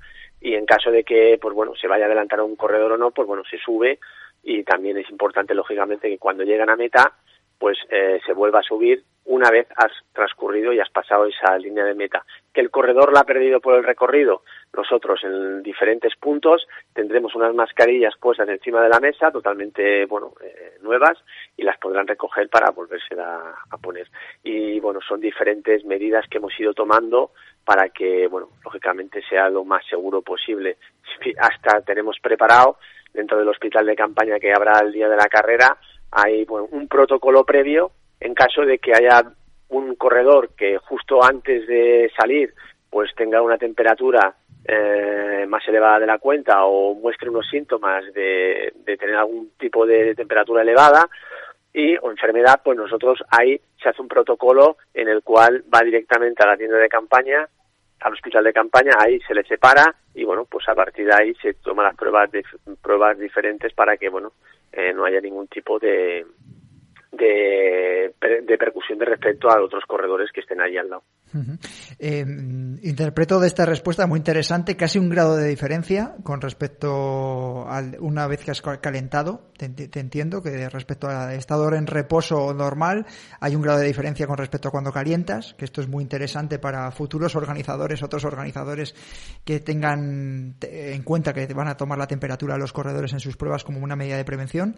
y 0.42 0.56
en 0.56 0.66
caso 0.66 0.92
de 0.92 1.04
que 1.04 1.38
pues 1.42 1.56
bueno, 1.56 1.74
se 1.76 1.88
vaya 1.88 2.06
a 2.06 2.08
adelantar 2.08 2.40
a 2.40 2.44
un 2.44 2.56
corredor 2.56 2.94
o 2.94 2.98
no, 2.98 3.12
pues 3.12 3.28
bueno, 3.28 3.44
se 3.50 3.58
sube 3.58 4.00
y 4.44 4.64
también 4.64 4.98
es 4.98 5.10
importante 5.10 5.54
lógicamente 5.54 6.10
que 6.10 6.18
cuando 6.18 6.44
llegan 6.44 6.70
a 6.70 6.76
meta 6.76 7.14
pues 7.60 7.78
eh, 7.90 8.20
se 8.26 8.34
vuelva 8.34 8.60
a 8.60 8.64
subir 8.64 9.04
una 9.26 9.52
vez 9.52 9.68
has 9.76 9.92
transcurrido 10.12 10.74
y 10.74 10.80
has 10.80 10.90
pasado 10.90 11.28
esa 11.28 11.56
línea 11.60 11.86
de 11.86 11.94
meta. 11.94 12.26
Que 12.52 12.62
el 12.62 12.72
corredor 12.72 13.14
la 13.14 13.20
ha 13.20 13.26
perdido 13.26 13.60
por 13.60 13.76
el 13.76 13.84
recorrido, 13.84 14.42
nosotros 14.74 15.24
en 15.24 15.62
diferentes 15.62 16.16
puntos 16.16 16.68
tendremos 16.94 17.36
unas 17.36 17.54
mascarillas 17.54 18.16
puestas 18.20 18.50
encima 18.50 18.82
de 18.82 18.90
la 18.90 19.00
mesa, 19.00 19.32
totalmente 19.32 20.06
bueno 20.06 20.34
eh, 20.44 20.78
nuevas, 20.82 21.18
y 21.56 21.62
las 21.62 21.78
podrán 21.78 22.08
recoger 22.08 22.50
para 22.50 22.72
volverse 22.72 23.14
a, 23.20 23.54
a, 23.70 23.78
poner. 23.78 24.08
Y 24.44 24.80
bueno, 24.80 25.00
son 25.08 25.20
diferentes 25.20 25.86
medidas 25.86 26.26
que 26.28 26.40
hemos 26.40 26.60
ido 26.60 26.74
tomando 26.74 27.32
para 27.64 27.90
que, 27.90 28.28
bueno, 28.28 28.50
lógicamente 28.64 29.22
sea 29.30 29.48
lo 29.50 29.64
más 29.64 29.86
seguro 29.88 30.24
posible. 30.24 30.78
Hasta 31.38 31.82
tenemos 31.82 32.18
preparado 32.20 32.78
dentro 33.14 33.38
del 33.38 33.50
hospital 33.50 33.86
de 33.86 33.96
campaña 33.96 34.40
que 34.40 34.54
habrá 34.54 34.80
el 34.80 34.92
día 34.92 35.08
de 35.08 35.18
la 35.18 35.28
carrera, 35.28 35.78
hay 36.12 36.46
bueno, 36.46 36.68
un 36.72 36.88
protocolo 36.88 37.44
previo 37.44 37.92
en 38.20 38.34
caso 38.34 38.62
de 38.62 38.80
que 38.80 38.94
haya 38.94 39.24
un 39.70 39.96
corredor 39.96 40.50
que 40.56 40.78
justo 40.78 41.24
antes 41.24 41.68
de 41.68 42.12
salir 42.18 42.54
pues 42.90 43.14
tenga 43.16 43.42
una 43.42 43.58
temperatura 43.58 44.34
eh, 44.66 45.46
más 45.48 45.68
elevada 45.68 46.00
de 46.00 46.08
la 46.08 46.18
cuenta 46.18 46.66
o 46.66 46.96
muestre 46.96 47.30
unos 47.30 47.48
síntomas 47.50 48.04
de, 48.14 48.74
de 48.86 48.98
tener 48.98 49.16
algún 49.16 49.52
tipo 49.58 49.86
de 49.86 50.16
temperatura 50.16 50.64
elevada 50.64 51.08
y 51.74 51.96
o 51.98 52.10
enfermedad, 52.10 52.62
pues 52.64 52.78
nosotros 52.78 53.24
ahí 53.30 53.60
se 53.82 53.90
hace 53.90 54.02
un 54.02 54.08
protocolo 54.08 54.78
en 54.94 55.08
el 55.08 55.22
cual 55.22 55.64
va 55.74 55.82
directamente 55.82 56.44
a 56.44 56.48
la 56.48 56.58
tienda 56.58 56.78
de 56.78 56.90
campaña, 56.90 57.48
al 58.02 58.14
hospital 58.14 58.44
de 58.44 58.54
campaña, 58.54 58.94
ahí 58.98 59.20
se 59.22 59.34
le 59.34 59.44
separa 59.44 59.94
y 60.16 60.24
bueno, 60.24 60.46
pues 60.46 60.68
a 60.68 60.76
partir 60.76 61.06
de 61.06 61.14
ahí 61.14 61.34
se 61.42 61.54
toman 61.56 61.86
las 61.86 61.96
pruebas 61.96 62.32
de, 62.32 62.44
pruebas 62.82 63.18
diferentes 63.20 63.74
para 63.74 63.98
que 63.98 64.10
bueno 64.10 64.34
eh, 64.72 64.94
no 64.94 65.06
haya 65.06 65.22
ningún 65.22 65.48
tipo 65.48 65.80
de, 65.80 66.26
de, 67.12 68.14
de 68.44 68.58
percusión 68.58 69.00
de 69.00 69.06
respecto 69.06 69.50
a 69.50 69.62
otros 69.62 69.84
corredores 69.86 70.32
que 70.32 70.42
estén 70.42 70.62
ahí 70.62 70.78
al 70.78 70.90
lado. 70.90 71.04
Eh, 72.00 72.26
interpreto 72.82 73.40
de 73.40 73.48
esta 73.48 73.66
respuesta 73.66 74.08
muy 74.08 74.18
interesante, 74.18 74.76
casi 74.76 74.98
un 74.98 75.10
grado 75.10 75.36
de 75.36 75.48
diferencia 75.48 76.16
con 76.24 76.42
respecto 76.42 77.68
a 77.68 77.84
una 78.00 78.28
vez 78.28 78.44
que 78.44 78.52
has 78.52 78.62
calentado. 78.62 79.50
Te, 79.58 80.00
entiendo 80.00 80.42
que 80.42 80.70
respecto 80.70 81.08
al 81.08 81.34
estado 81.34 81.72
en 81.74 81.86
reposo 81.86 82.54
normal 82.54 83.06
hay 83.42 83.56
un 83.56 83.62
grado 83.62 83.80
de 83.80 83.88
diferencia 83.88 84.26
con 84.26 84.38
respecto 84.38 84.70
a 84.70 84.72
cuando 84.72 84.92
calientas, 84.92 85.54
que 85.56 85.66
esto 85.66 85.82
es 85.82 85.88
muy 85.88 86.02
interesante 86.02 86.58
para 86.58 86.90
futuros 86.92 87.36
organizadores, 87.36 88.02
otros 88.02 88.24
organizadores 88.24 88.96
que 89.44 89.60
tengan 89.60 90.56
en 90.62 91.04
cuenta 91.04 91.34
que 91.34 91.46
van 91.54 91.68
a 91.68 91.78
tomar 91.78 91.98
la 91.98 92.08
temperatura 92.08 92.54
de 92.54 92.60
los 92.60 92.74
corredores 92.74 93.14
en 93.14 93.20
sus 93.20 93.36
pruebas 93.36 93.64
como 93.64 93.80
una 93.80 93.96
medida 93.96 94.18
de 94.18 94.26
prevención. 94.26 94.76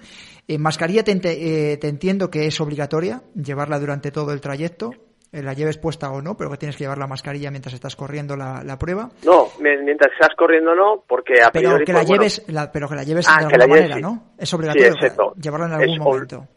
En 0.47 0.55
eh, 0.55 0.57
mascarilla 0.57 1.03
te, 1.03 1.11
eh, 1.13 1.77
te 1.77 1.87
entiendo 1.87 2.20
que 2.29 2.45
es 2.45 2.59
obligatoria 2.61 3.21
llevarla 3.35 3.79
durante 3.79 4.11
todo 4.11 4.33
el 4.33 4.41
trayecto 4.41 4.91
eh, 5.33 5.41
la 5.41 5.53
lleves 5.53 5.77
puesta 5.77 6.11
o 6.11 6.21
no, 6.21 6.35
pero 6.35 6.51
que 6.51 6.57
tienes 6.57 6.75
que 6.75 6.83
llevar 6.83 6.97
la 6.97 7.07
mascarilla 7.07 7.51
mientras 7.51 7.73
estás 7.73 7.95
corriendo 7.95 8.35
la, 8.35 8.63
la 8.65 8.77
prueba. 8.77 9.09
No, 9.25 9.47
mientras 9.61 10.11
estás 10.11 10.35
corriendo 10.35 10.75
no, 10.75 11.05
porque 11.07 11.41
a 11.41 11.49
pero 11.51 11.79
que 11.85 11.93
la 11.93 11.99
pues, 11.99 12.09
lleves, 12.09 12.45
pero 12.73 12.89
que 12.89 12.95
la 12.95 13.03
lleves 13.03 13.27
ah, 13.29 13.39
de 13.39 13.45
alguna 13.45 13.67
manera, 13.67 13.99
¿no? 13.99 14.33
Es 14.37 14.53
obligatorio 14.53 14.93
llevarla 15.37 15.67
en 15.67 15.73
algún 15.73 15.99
momento. 15.99 16.47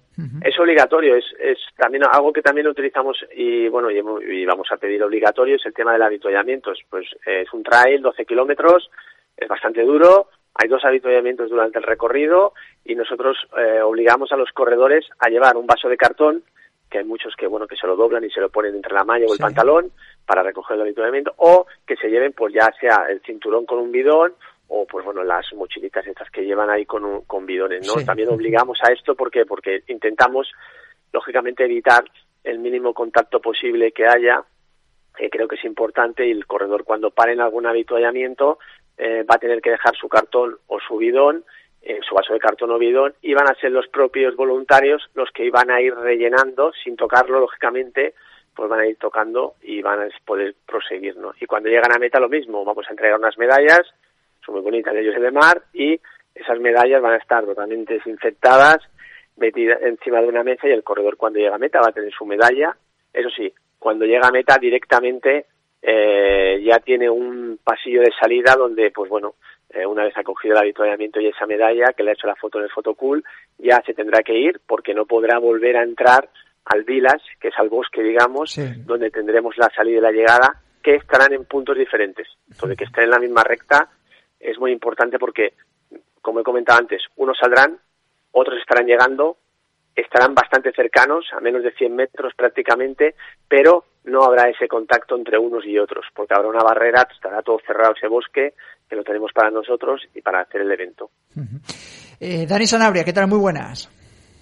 Es 0.42 0.58
obligatorio, 0.58 1.16
es, 1.16 1.24
es 1.40 1.58
también 1.76 2.04
algo 2.04 2.32
que 2.32 2.42
también 2.42 2.68
utilizamos 2.68 3.16
y 3.34 3.68
bueno 3.68 3.90
y, 3.90 4.44
vamos 4.44 4.68
a 4.70 4.76
pedir 4.76 5.02
obligatorio 5.02 5.56
es 5.56 5.66
el 5.66 5.74
tema 5.74 5.92
del 5.92 6.02
avituallamiento. 6.02 6.72
Pues 6.90 7.06
es 7.26 7.52
un 7.52 7.62
trail, 7.62 8.02
12 8.02 8.24
kilómetros, 8.24 8.90
es 9.36 9.48
bastante 9.48 9.82
duro, 9.82 10.28
hay 10.54 10.68
dos 10.68 10.84
avituallamientos 10.84 11.50
durante 11.50 11.78
el 11.78 11.84
recorrido 11.84 12.52
y 12.84 12.94
nosotros 12.94 13.36
eh, 13.58 13.80
obligamos 13.82 14.30
a 14.32 14.36
los 14.36 14.50
corredores 14.52 15.04
a 15.18 15.28
llevar 15.28 15.56
un 15.56 15.66
vaso 15.66 15.88
de 15.88 15.96
cartón 15.96 16.44
que 16.90 16.98
hay 16.98 17.04
muchos 17.04 17.34
que 17.36 17.46
bueno 17.46 17.66
que 17.66 17.76
se 17.76 17.86
lo 17.86 17.96
doblan 17.96 18.24
y 18.24 18.30
se 18.30 18.40
lo 18.40 18.50
ponen 18.50 18.76
entre 18.76 18.94
la 18.94 19.04
malla 19.04 19.26
o 19.26 19.32
el 19.32 19.38
pantalón 19.38 19.90
para 20.24 20.42
recoger 20.42 20.76
el 20.76 20.82
avituallamiento 20.82 21.34
o 21.38 21.66
que 21.86 21.96
se 21.96 22.08
lleven 22.08 22.32
pues 22.32 22.54
ya 22.54 22.70
sea 22.80 23.06
el 23.08 23.20
cinturón 23.22 23.66
con 23.66 23.78
un 23.78 23.90
bidón 23.90 24.34
o 24.68 24.86
pues 24.86 25.04
bueno 25.04 25.24
las 25.24 25.52
mochilitas 25.54 26.06
estas 26.06 26.30
que 26.30 26.44
llevan 26.44 26.70
ahí 26.70 26.86
con, 26.86 27.22
con 27.22 27.46
bidones 27.46 27.86
no 27.86 28.04
también 28.04 28.28
obligamos 28.28 28.78
a 28.82 28.92
esto 28.92 29.16
porque 29.16 29.44
porque 29.46 29.82
intentamos 29.88 30.52
lógicamente 31.12 31.64
evitar 31.64 32.04
el 32.44 32.60
mínimo 32.60 32.94
contacto 32.94 33.40
posible 33.40 33.90
que 33.90 34.06
haya 34.06 34.44
que 35.16 35.30
creo 35.30 35.48
que 35.48 35.56
es 35.56 35.64
importante 35.64 36.26
y 36.26 36.30
el 36.30 36.46
corredor 36.46 36.84
cuando 36.84 37.10
pare 37.10 37.32
en 37.32 37.40
algún 37.40 37.66
avituallamiento 37.66 38.58
eh, 38.98 39.24
va 39.28 39.36
a 39.36 39.38
tener 39.38 39.60
que 39.60 39.70
dejar 39.70 39.96
su 39.96 40.08
cartón 40.08 40.56
o 40.66 40.78
su 40.80 40.96
bidón 40.96 41.44
en 41.82 42.02
su 42.02 42.14
vaso 42.14 42.32
de 42.32 42.38
cartón 42.38 42.70
o 42.70 42.78
bidón, 42.78 43.14
iban 43.22 43.46
a 43.46 43.54
ser 43.60 43.70
los 43.70 43.86
propios 43.88 44.34
voluntarios 44.36 45.02
los 45.14 45.30
que 45.32 45.44
iban 45.44 45.70
a 45.70 45.80
ir 45.80 45.94
rellenando, 45.94 46.72
sin 46.82 46.96
tocarlo, 46.96 47.40
lógicamente, 47.40 48.14
pues 48.54 48.68
van 48.70 48.80
a 48.80 48.86
ir 48.86 48.96
tocando 48.96 49.54
y 49.62 49.82
van 49.82 50.00
a 50.00 50.08
poder 50.24 50.54
proseguir, 50.66 51.16
¿no? 51.16 51.34
Y 51.40 51.46
cuando 51.46 51.68
llegan 51.68 51.92
a 51.92 51.98
meta 51.98 52.20
lo 52.20 52.28
mismo, 52.28 52.64
vamos 52.64 52.86
a 52.88 52.90
entregar 52.90 53.18
unas 53.18 53.36
medallas, 53.36 53.82
son 54.44 54.54
muy 54.54 54.62
bonitas 54.62 54.94
de 54.94 55.00
ellos 55.00 55.20
de 55.20 55.30
mar, 55.30 55.62
y 55.74 56.00
esas 56.34 56.58
medallas 56.58 57.02
van 57.02 57.14
a 57.14 57.18
estar 57.18 57.44
totalmente 57.44 57.94
desinfectadas, 57.94 58.78
metidas 59.36 59.82
encima 59.82 60.20
de 60.20 60.28
una 60.28 60.42
mesa 60.42 60.68
y 60.68 60.72
el 60.72 60.84
corredor 60.84 61.16
cuando 61.16 61.38
llega 61.38 61.56
a 61.56 61.58
meta 61.58 61.80
va 61.80 61.88
a 61.88 61.92
tener 61.92 62.12
su 62.12 62.24
medalla. 62.24 62.76
Eso 63.12 63.28
sí, 63.30 63.52
cuando 63.78 64.04
llega 64.04 64.28
a 64.28 64.32
meta 64.32 64.56
directamente 64.58 65.46
eh, 65.86 66.62
ya 66.64 66.78
tiene 66.78 67.10
un 67.10 67.58
pasillo 67.62 68.00
de 68.00 68.10
salida 68.18 68.54
donde, 68.56 68.90
pues 68.90 69.10
bueno, 69.10 69.34
eh, 69.68 69.84
una 69.84 70.04
vez 70.04 70.16
ha 70.16 70.22
cogido 70.22 70.54
el 70.54 70.62
avituallamiento 70.62 71.20
y 71.20 71.26
esa 71.26 71.46
medalla, 71.46 71.92
que 71.94 72.02
le 72.02 72.10
ha 72.10 72.14
hecho 72.14 72.26
la 72.26 72.36
foto 72.36 72.58
en 72.58 72.64
el 72.64 72.70
fotocool, 72.70 73.22
ya 73.58 73.82
se 73.84 73.92
tendrá 73.92 74.22
que 74.22 74.34
ir 74.34 74.62
porque 74.66 74.94
no 74.94 75.04
podrá 75.04 75.38
volver 75.38 75.76
a 75.76 75.82
entrar 75.82 76.30
al 76.64 76.84
Vilas, 76.84 77.20
que 77.38 77.48
es 77.48 77.54
al 77.58 77.68
bosque, 77.68 78.02
digamos, 78.02 78.58
donde 78.86 79.10
tendremos 79.10 79.58
la 79.58 79.68
salida 79.76 79.98
y 79.98 80.00
la 80.00 80.12
llegada, 80.12 80.62
que 80.82 80.94
estarán 80.94 81.34
en 81.34 81.44
puntos 81.44 81.76
diferentes. 81.76 82.28
Entonces, 82.50 82.78
que 82.78 82.84
estén 82.84 83.04
en 83.04 83.10
la 83.10 83.18
misma 83.18 83.42
recta 83.42 83.90
es 84.40 84.58
muy 84.58 84.72
importante 84.72 85.18
porque, 85.18 85.52
como 86.22 86.40
he 86.40 86.44
comentado 86.44 86.78
antes, 86.78 87.02
unos 87.16 87.36
saldrán, 87.38 87.78
otros 88.32 88.58
estarán 88.58 88.86
llegando, 88.86 89.36
estarán 89.94 90.34
bastante 90.34 90.72
cercanos, 90.72 91.26
a 91.32 91.40
menos 91.40 91.62
de 91.62 91.72
100 91.72 91.94
metros 91.94 92.32
prácticamente, 92.34 93.14
pero 93.46 93.84
no 94.04 94.24
habrá 94.24 94.48
ese 94.48 94.68
contacto 94.68 95.16
entre 95.16 95.38
unos 95.38 95.64
y 95.66 95.78
otros, 95.78 96.06
porque 96.14 96.34
habrá 96.34 96.48
una 96.48 96.62
barrera, 96.62 97.06
estará 97.10 97.42
todo 97.42 97.58
cerrado 97.66 97.94
ese 97.96 98.08
bosque, 98.08 98.54
que 98.88 98.96
lo 98.96 99.04
tenemos 99.04 99.32
para 99.32 99.50
nosotros 99.50 100.02
y 100.14 100.20
para 100.20 100.40
hacer 100.40 100.60
el 100.60 100.72
evento. 100.72 101.10
eh, 102.20 102.46
Dani 102.46 102.66
Sanabria, 102.66 103.04
¿qué 103.04 103.12
tal? 103.12 103.28
Muy 103.28 103.38
buenas. 103.38 103.90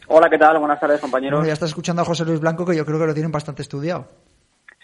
Hola, 0.09 0.29
¿qué 0.29 0.39
tal? 0.39 0.59
Buenas 0.59 0.81
tardes, 0.81 1.01
compañeros. 1.01 1.47
ya 1.47 1.53
estás 1.53 1.71
escuchando 1.71 2.03
a 2.03 2.05
José 2.05 2.25
Luis 2.25 2.41
Blanco, 2.41 2.67
que 2.67 2.77
yo 2.77 2.85
creo 2.85 2.99
que 2.99 3.07
lo 3.07 3.15
tienen 3.15 3.33
bastante 3.33 3.63
estudiado. 3.63 4.09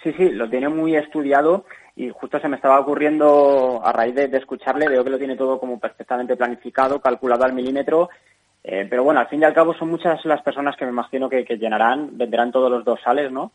Sí, 0.02 0.12
sí, 0.16 0.30
lo 0.30 0.49
tiene 0.49 0.68
muy 0.68 0.97
estudiado 0.97 1.64
y 1.97 2.11
justo 2.11 2.38
se 2.38 2.49
me 2.49 2.54
estaba 2.56 2.78
ocurriendo, 2.78 3.80
a 3.85 3.92
raíz 3.92 4.14
de, 4.14 4.30
escucharle, 4.37 4.88
veo 4.88 5.02
que 5.02 5.11
lo 5.11 5.18
tiene 5.18 5.37
todo 5.37 5.58
como 5.58 5.80
perfectamente 5.80 6.37
planificado, 6.37 7.00
calculado 7.00 7.44
al 7.44 7.52
milímetro, 7.52 8.08
eh, 8.62 8.87
pero 8.88 9.02
bueno, 9.02 9.18
al 9.18 9.26
fin 9.26 9.42
y 9.42 9.44
al 9.44 9.54
cabo 9.54 9.75
son 9.75 9.90
muchas 9.90 10.25
las 10.25 10.40
personas 10.42 10.76
que 10.76 10.85
me 10.85 10.92
imagino 10.92 11.28
que, 11.28 11.44
llenarán, 11.44 12.16
venderán 12.16 12.52
todos 12.52 12.70
los 12.70 12.85
dorsales, 12.85 13.32
¿no? 13.32 13.50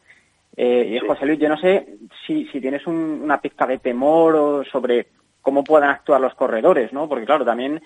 Eh, 0.56 1.00
y 1.02 1.08
José 1.08 1.26
Luis, 1.26 1.40
yo 1.40 1.50
no 1.50 1.58
sé 1.58 1.98
si, 2.26 2.46
si 2.48 2.62
tienes 2.62 2.86
una 2.86 3.42
pizca 3.42 3.66
de 3.66 3.80
temor 3.80 4.36
o 4.36 4.64
sobre 4.66 5.08
cómo 5.42 5.64
puedan 5.64 5.90
actuar 5.90 6.22
los 6.22 6.36
corredores, 6.36 6.94
¿no? 6.94 7.10
Porque 7.10 7.26
claro, 7.26 7.44
también 7.44 7.82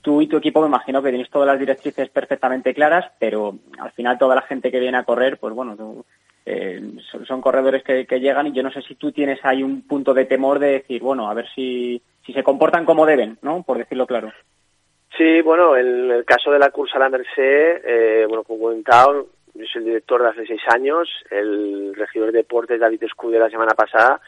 tú 0.00 0.22
y 0.22 0.28
tu 0.28 0.36
equipo 0.36 0.60
me 0.60 0.68
imagino 0.68 1.02
que 1.02 1.10
tenéis 1.10 1.30
todas 1.30 1.48
las 1.48 1.58
directrices 1.58 2.08
perfectamente 2.10 2.72
claras, 2.72 3.10
pero 3.18 3.56
al 3.78 3.90
final 3.90 4.18
toda 4.18 4.36
la 4.36 4.42
gente 4.42 4.70
que 4.70 4.78
viene 4.78 4.98
a 4.98 5.04
correr, 5.04 5.36
pues 5.38 5.52
bueno, 5.52 6.04
eh, 6.46 6.80
son, 7.26 7.40
corredores 7.40 7.82
que, 7.82 8.20
llegan 8.20 8.46
y 8.46 8.52
yo 8.52 8.62
no 8.62 8.70
sé 8.70 8.82
si 8.82 8.94
tú 8.94 9.10
tienes 9.10 9.40
ahí 9.42 9.64
un 9.64 9.82
punto 9.82 10.14
de 10.14 10.24
temor 10.24 10.60
de 10.60 10.72
decir, 10.72 11.02
bueno, 11.02 11.28
a 11.28 11.34
ver 11.34 11.48
si, 11.54 12.00
si 12.24 12.32
se 12.32 12.44
comportan 12.44 12.84
como 12.84 13.04
deben, 13.04 13.36
¿no? 13.42 13.64
Por 13.64 13.78
decirlo 13.78 14.06
claro. 14.06 14.32
Sí, 15.16 15.40
bueno, 15.40 15.76
en 15.76 16.10
el 16.10 16.24
caso 16.24 16.52
de 16.52 16.60
la 16.60 16.70
cursa 16.70 17.00
La 17.00 17.08
Merced, 17.08 17.82
eh, 17.84 18.26
bueno, 18.28 18.44
como 18.44 18.60
comentado, 18.60 19.26
yo 19.58 19.66
soy 19.66 19.80
el 19.80 19.84
director 19.86 20.22
de 20.22 20.28
hace 20.28 20.46
seis 20.46 20.62
años, 20.68 21.08
el 21.30 21.94
regidor 21.94 22.32
de 22.32 22.38
deportes 22.38 22.80
David 22.80 23.02
Escude 23.02 23.38
la 23.38 23.50
semana 23.50 23.74
pasada 23.74 24.20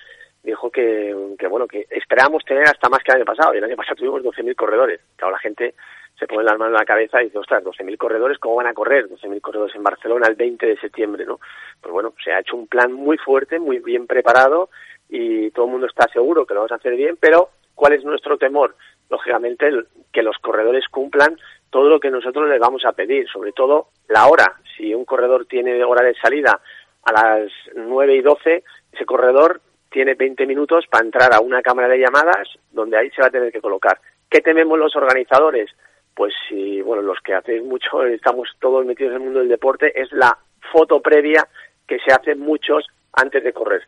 dijo 0.42 0.70
que, 0.70 1.14
que, 1.38 1.47
bueno, 1.47 1.66
que 1.66 1.87
esperábamos 1.90 2.44
tener 2.44 2.62
hasta 2.64 2.88
más 2.88 3.00
que 3.02 3.12
el 3.12 3.18
año 3.18 3.25
pasado. 3.25 3.54
Y 3.54 3.58
el 3.58 3.64
año 3.64 3.76
pasado 3.76 3.97
tuvimos 3.97 4.23
12.000 4.23 4.54
corredores. 4.54 5.00
Claro, 5.16 5.32
la 5.32 5.38
gente 5.38 5.75
se 6.18 6.26
pone 6.26 6.44
las 6.44 6.58
manos 6.58 6.75
en 6.75 6.80
la 6.80 6.85
cabeza 6.85 7.20
y 7.20 7.26
dice, 7.26 7.38
ostras, 7.38 7.62
12.000 7.62 7.97
corredores, 7.97 8.38
¿cómo 8.38 8.56
van 8.56 8.66
a 8.66 8.75
correr? 8.75 9.08
12.000 9.08 9.40
corredores 9.40 9.75
en 9.76 9.82
Barcelona 9.82 10.26
el 10.28 10.35
20 10.35 10.66
de 10.66 10.76
septiembre, 10.78 11.25
¿no? 11.25 11.38
Pues 11.80 11.92
bueno, 11.92 12.12
se 12.23 12.32
ha 12.32 12.40
hecho 12.40 12.56
un 12.56 12.66
plan 12.66 12.92
muy 12.92 13.18
fuerte, 13.18 13.58
muy 13.58 13.78
bien 13.78 14.06
preparado 14.06 14.70
y 15.08 15.50
todo 15.52 15.66
el 15.66 15.73
mundo 15.73 15.87
está 15.87 16.08
seguro 16.12 16.44
que 16.44 16.54
lo 16.54 16.61
vamos 16.61 16.73
a 16.73 16.76
hacer 16.76 16.97
bien, 16.97 17.16
pero 17.20 17.50
¿cuál 17.75 17.92
es 17.92 18.04
nuestro 18.04 18.37
temor? 18.37 18.75
Lógicamente, 19.08 19.70
que 20.12 20.23
los 20.23 20.37
corredores 20.38 20.88
cumplan 20.88 21.38
todo 21.70 21.88
lo 21.88 22.00
que 22.00 22.11
nosotros 22.11 22.49
les 22.49 22.58
vamos 22.58 22.85
a 22.85 22.92
pedir, 22.92 23.28
sobre 23.28 23.52
todo 23.52 23.88
la 24.08 24.26
hora. 24.26 24.56
Si 24.78 24.94
un 24.94 25.04
corredor 25.04 25.44
tiene 25.47 25.82
hora 25.85 26.02
de 26.02 26.14
salida 26.14 26.61
a 27.02 27.12
las 27.12 27.50
9 27.75 28.14
y 28.14 28.23
12, 28.23 28.64
ese 28.92 29.04
corredor 29.04 29.61
tiene 29.90 30.14
20 30.14 30.47
minutos 30.47 30.87
para 30.88 31.04
entrar 31.04 31.35
a 31.35 31.40
una 31.40 31.62
cámara 31.62 31.88
de 31.88 31.99
llamadas 31.99 32.49
donde 32.70 32.97
ahí 32.97 33.11
se 33.11 33.20
va 33.20 33.28
a 33.28 33.32
tener 33.32 33.52
que 33.52 33.61
colocar. 33.61 34.00
¿Qué 34.30 34.40
tememos 34.40 34.78
los 34.78 34.94
organizadores? 34.94 35.70
Pues 36.14 36.32
si, 36.49 36.80
bueno, 36.80 37.02
los 37.02 37.18
que 37.20 37.35
hacéis 37.35 37.62
mucho, 37.64 38.02
estamos 38.06 38.49
todos 38.61 38.87
metidos 38.87 39.11
en 39.11 39.16
el 39.16 39.25
mundo 39.25 39.40
del 39.40 39.49
deporte, 39.49 40.00
es 40.00 40.12
la 40.12 40.38
foto 40.73 41.00
previa 41.00 41.47
que 41.87 41.99
se 41.99 42.12
hacen 42.12 42.38
muchos 42.38 42.87
antes 43.12 43.42
de 43.42 43.52
correr. 43.52 43.82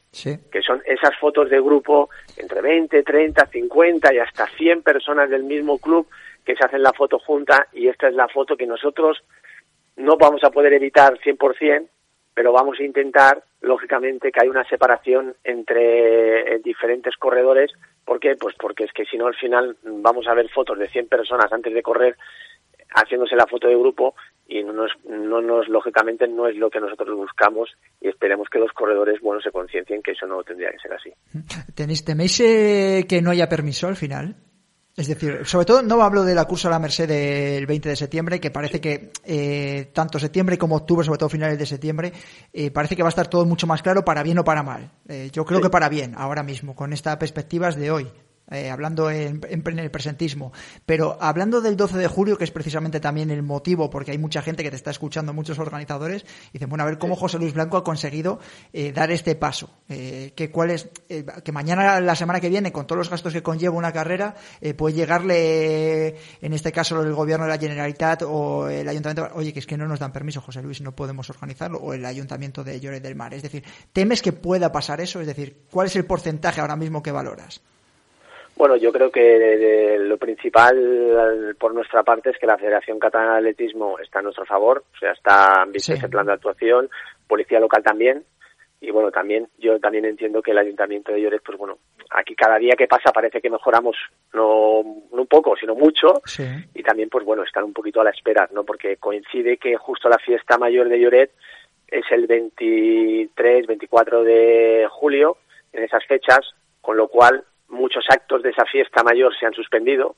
Que 0.51 0.63
son 0.63 0.83
esas 0.87 1.17
fotos 1.21 1.51
de 1.51 1.61
grupo 1.61 2.09
entre 2.37 2.61
20, 2.61 3.03
30, 3.03 3.47
50 3.47 4.15
y 4.15 4.19
hasta 4.19 4.47
100 4.47 4.83
personas 4.83 5.31
del 5.31 5.45
mismo 5.45 5.79
club 5.79 6.09
que 6.45 6.57
se 6.57 6.65
hacen 6.65 6.83
la 6.83 6.93
foto 6.93 7.19
junta 7.19 7.69
y 7.73 7.89
esta 7.89 8.09
es 8.09 8.15
la 8.15 8.27
foto 8.27 8.57
que 8.57 8.67
nosotros 8.67 9.23
no 10.01 10.17
vamos 10.17 10.43
a 10.45 10.51
poder 10.51 10.73
evitar 10.73 11.19
100%, 11.19 11.89
pero 12.35 12.53
vamos 12.53 12.79
a 12.81 12.85
intentar, 12.85 13.43
lógicamente, 13.61 14.33
que 14.33 14.41
haya 14.41 14.51
una 14.51 14.69
separación 14.69 15.35
entre 15.45 16.55
eh, 16.55 16.61
diferentes 16.65 17.17
corredores. 17.17 17.71
¿Por 18.05 18.19
qué? 18.19 18.37
Pues 18.37 18.55
porque 18.59 18.85
es 18.85 18.93
que 18.93 19.05
si 19.05 19.19
no, 19.19 19.27
al 19.27 19.35
final 19.35 19.77
vamos 19.85 20.27
a 20.27 20.35
ver 20.35 20.49
fotos 20.49 20.79
de 20.79 20.89
100 20.89 21.09
personas 21.09 21.53
antes 21.53 21.73
de 21.73 21.83
correr 21.83 22.17
haciéndose 22.93 23.37
la 23.37 23.47
foto 23.47 23.69
de 23.69 23.77
grupo 23.77 24.15
y 24.49 24.65
no 24.65 24.73
nos, 24.73 24.91
no 25.05 25.41
nos, 25.41 25.69
lógicamente, 25.69 26.27
no 26.27 26.49
es 26.49 26.57
lo 26.57 26.71
que 26.71 26.81
nosotros 26.81 27.17
buscamos 27.17 27.71
y 28.01 28.09
esperemos 28.09 28.49
que 28.49 28.59
los 28.59 28.73
corredores, 28.73 29.21
bueno, 29.21 29.41
se 29.41 29.53
conciencien 29.53 30.03
que 30.03 30.13
eso 30.13 30.27
no 30.27 30.43
tendría 30.43 30.73
que 30.73 30.79
ser 30.79 30.93
así. 30.93 31.13
¿Tenéis, 31.75 32.05
¿Teméis 32.05 32.41
eh, 32.41 33.07
que 33.09 33.23
no 33.23 33.31
haya 33.31 33.49
permiso 33.49 33.87
al 33.87 33.97
final? 33.97 34.35
Es 34.97 35.07
decir, 35.07 35.43
sobre 35.45 35.67
todo 35.67 35.83
no 35.83 36.03
hablo 36.03 36.25
de 36.25 36.35
la 36.35 36.45
cursa 36.45 36.69
a 36.69 36.71
la 36.73 36.79
Merced 36.79 37.09
del 37.09 37.67
20 37.67 37.89
de 37.89 37.97
septiembre, 37.97 38.41
que 38.41 38.51
parece 38.51 38.81
que 38.81 39.13
eh, 39.25 39.91
tanto 39.95 40.19
septiembre 40.19 40.59
como 40.59 40.77
octubre, 40.77 41.05
sobre 41.05 41.19
todo 41.19 41.29
finales 41.29 41.59
de 41.59 41.67
septiembre, 41.67 42.13
eh, 42.53 42.71
parece 42.71 42.97
que 42.97 43.03
va 43.03 43.09
a 43.09 43.11
estar 43.11 43.29
todo 43.29 43.47
mucho 43.47 43.67
más 43.67 43.83
claro 43.83 44.05
para 44.05 44.23
bien 44.23 44.39
o 44.39 44.45
para 44.45 44.63
mal. 44.63 44.91
Eh, 45.09 45.31
yo 45.33 45.45
creo 45.45 45.61
que 45.61 45.71
para 45.71 45.89
bien, 45.89 46.15
ahora 46.17 46.43
mismo, 46.43 46.75
con 46.75 46.93
estas 46.93 47.17
perspectivas 47.17 47.77
de 47.77 47.91
hoy. 47.91 48.11
Eh, 48.51 48.69
hablando 48.69 49.11
en, 49.11 49.41
el 49.49 49.91
presentismo. 49.91 50.53
Pero 50.85 51.17
hablando 51.21 51.61
del 51.61 51.77
12 51.77 51.99
de 51.99 52.09
julio, 52.09 52.37
que 52.37 52.43
es 52.43 52.51
precisamente 52.51 52.99
también 52.99 53.31
el 53.31 53.45
motivo, 53.45 53.91
porque 53.91 54.11
hay 54.11 54.19
mucha 54.19 54.43
gente 54.43 54.65
que 54.65 54.71
te 54.71 54.77
está 54.77 54.91
escuchando, 54.91 55.33
muchos 55.33 55.61
organizadores, 55.61 56.25
y 56.49 56.55
dicen, 56.55 56.69
bueno, 56.69 56.83
a 56.83 56.87
ver 56.87 56.99
cómo 56.99 57.15
José 57.15 57.39
Luis 57.39 57.55
Blanco 57.55 57.77
ha 57.77 57.85
conseguido 57.85 58.41
eh, 58.73 58.91
dar 58.91 59.13
este 59.13 59.37
paso. 59.37 59.71
Eh, 59.89 60.33
que 60.35 60.51
cuál 60.51 60.73
es, 60.73 60.89
que 61.45 61.53
mañana, 61.53 62.01
la 62.01 62.17
semana 62.17 62.41
que 62.41 62.49
viene, 62.49 62.73
con 62.73 62.89
todos 62.89 62.99
los 62.99 63.11
gastos 63.11 63.33
que 63.33 63.43
conlleva 63.43 63.77
una 63.77 63.93
carrera, 63.93 64.35
puede 64.77 64.97
llegarle, 64.97 66.17
en 66.41 66.53
este 66.53 66.73
caso, 66.73 67.01
el 67.03 67.15
gobierno 67.15 67.45
de 67.45 67.53
la 67.53 67.59
Generalitat 67.59 68.23
o 68.23 68.69
el 68.69 68.89
ayuntamiento, 68.89 69.29
oye, 69.35 69.53
que 69.53 69.61
es 69.61 69.67
que 69.67 69.77
no 69.77 69.87
nos 69.87 70.01
dan 70.01 70.13
permiso, 70.13 70.41
José 70.41 70.61
Luis, 70.63 70.81
no 70.81 70.95
podemos 70.95 71.31
organizarlo, 71.31 71.79
o 71.79 71.95
el 71.95 72.05
ayuntamiento 72.05 72.65
de 72.65 72.81
Lloret 72.81 73.03
del 73.03 73.15
Mar. 73.15 73.33
Es 73.33 73.43
decir, 73.43 73.63
¿temes 73.93 74.23
que 74.23 74.33
pueda 74.33 74.73
pasar 74.73 75.01
eso? 75.01 75.21
Es 75.21 75.27
decir, 75.27 75.67
¿cuál 75.71 75.87
es 75.87 75.95
el 75.95 76.05
porcentaje 76.05 76.61
ahora 76.61 76.77
mismo 76.77 77.03
que 77.03 77.13
valoras? 77.13 77.61
Bueno, 78.61 78.77
yo 78.77 78.93
creo 78.93 79.11
que 79.11 79.97
lo 80.01 80.19
principal 80.19 81.57
por 81.59 81.73
nuestra 81.73 82.03
parte 82.03 82.29
es 82.29 82.37
que 82.37 82.47
la 82.47 82.59
Federación 82.59 82.99
Catalana 82.99 83.33
de 83.33 83.39
Atletismo 83.39 83.99
está 83.99 84.19
a 84.19 84.23
nuestro 84.23 84.45
favor, 84.45 84.85
o 84.95 84.99
sea, 84.99 85.13
está 85.13 85.65
visto 85.65 85.95
ese 85.95 86.11
plan 86.11 86.27
de 86.27 86.35
actuación, 86.35 86.91
policía 87.27 87.59
local 87.59 87.83
también, 87.83 88.23
y 88.79 88.91
bueno, 88.91 89.11
también 89.11 89.49
yo 89.57 89.81
también 89.81 90.05
entiendo 90.05 90.43
que 90.43 90.51
el 90.51 90.59
Ayuntamiento 90.59 91.11
de 91.11 91.23
Lloret, 91.23 91.43
pues 91.43 91.57
bueno, 91.57 91.79
aquí 92.11 92.35
cada 92.35 92.59
día 92.59 92.75
que 92.77 92.87
pasa 92.87 93.13
parece 93.15 93.41
que 93.41 93.49
mejoramos 93.49 93.97
no, 94.35 94.83
no 95.11 95.23
un 95.23 95.27
poco, 95.27 95.57
sino 95.57 95.75
mucho, 95.75 96.21
y 96.75 96.83
también 96.83 97.09
pues 97.09 97.25
bueno, 97.25 97.45
están 97.45 97.65
un 97.65 97.73
poquito 97.73 98.03
a 98.03 98.05
la 98.05 98.11
espera, 98.11 98.47
¿no? 98.53 98.65
Porque 98.65 98.99
coincide 98.99 99.57
que 99.57 99.79
justo 99.79 100.11
la 100.11 100.19
fiesta 100.19 100.59
mayor 100.59 100.91
de 100.91 101.01
Lloret 101.01 101.31
es 101.89 102.05
el 102.11 102.27
23, 102.27 103.67
24 103.67 104.23
de 104.23 104.87
julio, 104.91 105.39
en 105.73 105.83
esas 105.83 106.05
fechas, 106.05 106.41
con 106.83 106.99
lo 106.99 107.09
cual 107.09 107.43
muchos 107.71 108.05
actos 108.09 108.43
de 108.43 108.51
esa 108.51 108.65
fiesta 108.67 109.03
mayor 109.03 109.35
se 109.37 109.47
han 109.47 109.55
suspendido, 109.55 110.17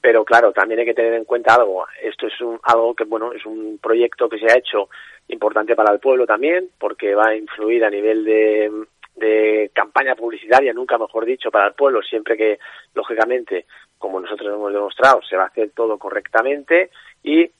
pero 0.00 0.24
claro, 0.24 0.52
también 0.52 0.80
hay 0.80 0.86
que 0.86 0.94
tener 0.94 1.14
en 1.14 1.24
cuenta 1.24 1.54
algo. 1.54 1.86
Esto 2.02 2.26
es 2.26 2.40
un, 2.40 2.58
algo 2.62 2.94
que, 2.94 3.04
bueno, 3.04 3.32
es 3.32 3.44
un 3.44 3.78
proyecto 3.82 4.28
que 4.28 4.38
se 4.38 4.50
ha 4.50 4.58
hecho 4.58 4.88
importante 5.28 5.76
para 5.76 5.92
el 5.92 6.00
pueblo 6.00 6.26
también, 6.26 6.70
porque 6.78 7.14
va 7.14 7.28
a 7.28 7.36
influir 7.36 7.84
a 7.84 7.90
nivel 7.90 8.24
de, 8.24 8.70
de 9.16 9.70
campaña 9.74 10.14
publicitaria, 10.14 10.72
nunca 10.72 10.98
mejor 10.98 11.24
dicho, 11.24 11.50
para 11.50 11.68
el 11.68 11.74
pueblo, 11.74 12.02
siempre 12.02 12.36
que, 12.36 12.58
lógicamente, 12.94 13.66
como 13.98 14.20
nosotros 14.20 14.54
hemos 14.54 14.72
demostrado, 14.72 15.20
se 15.22 15.36
va 15.36 15.44
a 15.44 15.48
hacer 15.48 15.70
todo 15.74 15.98
correctamente 15.98 16.90
y 17.22 17.50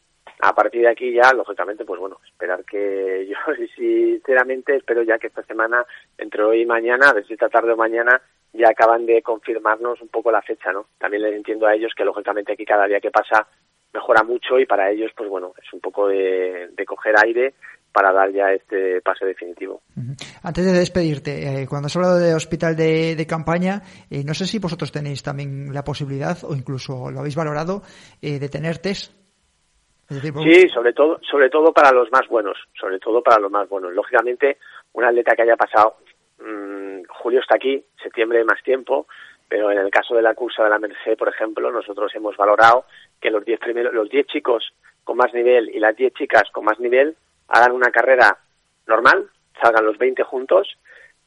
a 0.42 0.54
partir 0.54 0.82
de 0.82 0.88
aquí 0.88 1.12
ya, 1.12 1.32
lógicamente, 1.34 1.84
pues 1.84 2.00
bueno, 2.00 2.18
esperar 2.26 2.64
que 2.64 3.26
yo 3.30 3.36
sinceramente 3.76 4.76
espero 4.76 5.02
ya 5.02 5.18
que 5.18 5.26
esta 5.26 5.42
semana, 5.42 5.84
entre 6.16 6.42
hoy 6.42 6.62
y 6.62 6.66
mañana, 6.66 7.14
si 7.26 7.34
esta 7.34 7.48
tarde 7.48 7.72
o 7.72 7.76
mañana, 7.76 8.20
ya 8.52 8.68
acaban 8.70 9.06
de 9.06 9.22
confirmarnos 9.22 10.00
un 10.02 10.08
poco 10.08 10.30
la 10.30 10.42
fecha, 10.42 10.72
¿no? 10.72 10.86
También 10.98 11.22
les 11.22 11.34
entiendo 11.34 11.66
a 11.66 11.74
ellos 11.74 11.92
que 11.96 12.04
lógicamente 12.04 12.52
aquí 12.52 12.64
cada 12.64 12.86
día 12.86 13.00
que 13.00 13.10
pasa 13.10 13.46
mejora 13.92 14.22
mucho 14.22 14.58
y 14.58 14.66
para 14.66 14.90
ellos, 14.90 15.10
pues 15.16 15.28
bueno, 15.28 15.52
es 15.62 15.72
un 15.72 15.80
poco 15.80 16.08
de, 16.08 16.70
coger 16.86 17.14
aire 17.24 17.54
para 17.92 18.12
dar 18.12 18.32
ya 18.32 18.52
este 18.52 19.00
paso 19.02 19.24
definitivo. 19.26 19.82
Antes 20.42 20.64
de 20.64 20.72
despedirte, 20.72 21.62
eh, 21.62 21.66
cuando 21.68 21.86
has 21.86 21.96
hablado 21.96 22.18
de 22.18 22.34
hospital 22.34 22.76
de, 22.76 23.26
campaña, 23.28 23.82
eh, 24.10 24.22
no 24.24 24.34
sé 24.34 24.46
si 24.46 24.58
vosotros 24.58 24.92
tenéis 24.92 25.22
también 25.22 25.72
la 25.74 25.82
posibilidad 25.82 26.38
o 26.44 26.54
incluso 26.54 27.10
lo 27.10 27.20
habéis 27.20 27.36
valorado 27.36 27.82
eh, 28.22 28.38
de 28.38 28.48
tener 28.48 28.78
test. 28.78 29.12
Sí, 30.08 30.68
sobre 30.74 30.92
todo, 30.92 31.20
sobre 31.22 31.48
todo 31.50 31.72
para 31.72 31.92
los 31.92 32.10
más 32.10 32.26
buenos, 32.28 32.58
sobre 32.80 32.98
todo 32.98 33.22
para 33.22 33.40
los 33.40 33.50
más 33.50 33.68
buenos. 33.68 33.92
Lógicamente, 33.92 34.58
un 34.92 35.04
atleta 35.04 35.36
que 35.36 35.42
haya 35.42 35.56
pasado 35.56 35.98
Mm, 36.40 37.02
julio 37.08 37.40
está 37.40 37.56
aquí, 37.56 37.84
septiembre 38.02 38.44
más 38.44 38.62
tiempo, 38.62 39.06
pero 39.48 39.70
en 39.70 39.78
el 39.78 39.90
caso 39.90 40.14
de 40.14 40.22
la 40.22 40.34
cursa 40.34 40.64
de 40.64 40.70
la 40.70 40.78
Merced, 40.78 41.16
por 41.16 41.28
ejemplo, 41.28 41.70
nosotros 41.70 42.14
hemos 42.14 42.36
valorado 42.36 42.86
que 43.20 43.30
los 43.30 43.44
10 43.44 43.58
primeros, 43.60 43.92
los 43.92 44.08
10 44.08 44.26
chicos 44.26 44.72
con 45.04 45.16
más 45.16 45.34
nivel 45.34 45.68
y 45.74 45.80
las 45.80 45.96
10 45.96 46.14
chicas 46.14 46.44
con 46.52 46.64
más 46.64 46.78
nivel 46.78 47.16
hagan 47.48 47.72
una 47.72 47.90
carrera 47.90 48.38
normal, 48.86 49.28
salgan 49.60 49.84
los 49.84 49.98
20 49.98 50.22
juntos, 50.22 50.78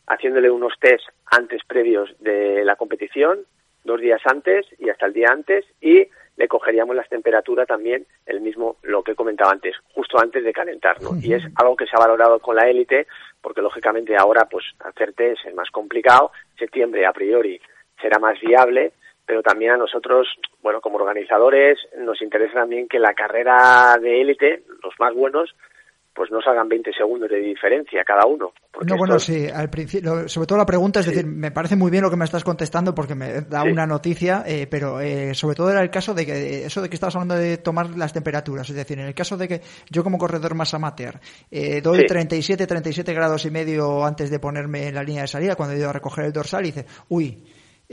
haciéndole 0.08 0.50
unos 0.50 0.74
test 0.80 1.06
antes 1.26 1.64
previos 1.66 2.16
de 2.20 2.64
la 2.64 2.76
competición, 2.76 3.46
dos 3.84 4.00
días 4.00 4.22
antes 4.26 4.66
y 4.80 4.90
hasta 4.90 5.06
el 5.06 5.14
día 5.14 5.28
antes, 5.30 5.66
y 5.82 6.08
le 6.36 6.48
cogeríamos 6.48 6.96
las 6.96 7.10
temperaturas 7.10 7.68
también, 7.68 8.06
el 8.26 8.42
mismo, 8.42 8.78
lo 8.84 9.04
que 9.04 9.16
comentaba 9.16 9.52
antes, 9.52 9.76
justo 9.94 10.20
antes 10.20 10.44
de 10.44 10.54
calentarnos. 10.54 11.24
Y 11.24 11.34
es 11.34 11.44
algo 11.56 11.76
que 11.76 11.86
se 11.86 11.96
ha 11.96 12.00
valorado 12.00 12.40
con 12.40 12.56
la 12.56 12.70
élite, 12.70 13.08
porque 13.42 13.62
lógicamente 13.62 14.16
ahora 14.16 14.48
pues 14.50 14.66
hacer 14.80 15.14
test 15.14 15.46
es 15.46 15.54
más 15.54 15.70
complicado, 15.70 16.32
septiembre 16.58 17.06
a 17.06 17.14
priori 17.14 17.62
será 18.02 18.20
más 18.20 18.40
viable, 18.40 18.94
pero 19.26 19.42
también 19.42 19.72
a 19.72 19.78
nosotros, 19.78 20.28
bueno, 20.62 20.82
como 20.82 20.98
organizadores, 20.98 21.80
nos 21.98 22.22
interesa 22.22 22.56
también 22.56 22.88
que 22.88 23.00
la 23.00 23.14
carrera 23.14 23.98
de 24.02 24.22
élite, 24.22 24.64
los 24.84 24.94
más 25.00 25.14
buenos, 25.14 25.56
pues 26.14 26.32
no 26.32 26.42
salgan 26.42 26.70
20 26.70 26.94
segundos 26.94 27.30
de 27.30 27.38
diferencia 27.38 28.04
cada 28.04 28.26
uno. 28.26 28.54
No, 28.86 28.98
bueno, 28.98 29.20
sí, 29.20 29.48
al 29.48 29.70
principio, 29.70 30.28
sobre 30.28 30.48
todo 30.48 30.58
la 30.58 30.66
pregunta, 30.66 31.00
es 31.00 31.06
decir, 31.06 31.26
me 31.26 31.52
parece 31.52 31.76
muy 31.76 31.92
bien 31.92 32.04
lo 32.04 32.10
que 32.10 32.16
me 32.16 32.26
estás 32.26 32.44
contestando 32.44 32.94
porque 32.94 33.16
me 33.16 33.42
da 33.42 33.64
una 33.64 33.86
noticia, 33.86 34.44
eh, 34.46 34.68
pero 34.70 35.00
eh, 35.00 35.34
sobre 35.34 35.56
todo 35.56 35.72
era 35.72 35.82
el 35.82 35.90
caso 35.90 36.14
de 36.14 36.26
que, 36.26 36.66
eso 36.66 36.82
de 36.82 36.90
que 36.90 36.96
estabas 36.96 37.16
hablando 37.16 37.36
de 37.36 37.58
tomar 37.58 37.90
las 37.98 38.14
temperaturas, 38.14 38.70
es 38.70 38.76
decir, 38.76 39.00
en 39.00 39.08
el 39.08 39.14
caso 39.14 39.38
de 39.38 39.48
que 39.48 39.62
yo 39.90 40.04
como 40.04 40.18
corredor 40.18 40.56
más 40.56 40.74
amateur 40.74 41.20
eh, 41.52 41.82
doy 41.82 42.06
37, 42.06 42.66
37 42.68 43.14
grados 43.14 43.46
y 43.46 43.52
medio 43.52 44.04
antes 44.04 44.30
de 44.30 44.40
ponerme 44.40 44.88
en 44.88 44.96
la 44.96 45.04
línea 45.04 45.24
de 45.24 45.28
salida, 45.28 45.56
cuando 45.56 45.76
he 45.76 45.80
ido 45.80 45.90
a 45.90 45.94
recoger 45.94 46.26
el 46.26 46.34
dorsal 46.34 46.64
y 46.64 46.72
dice, 46.72 46.86
uy, 47.10 47.44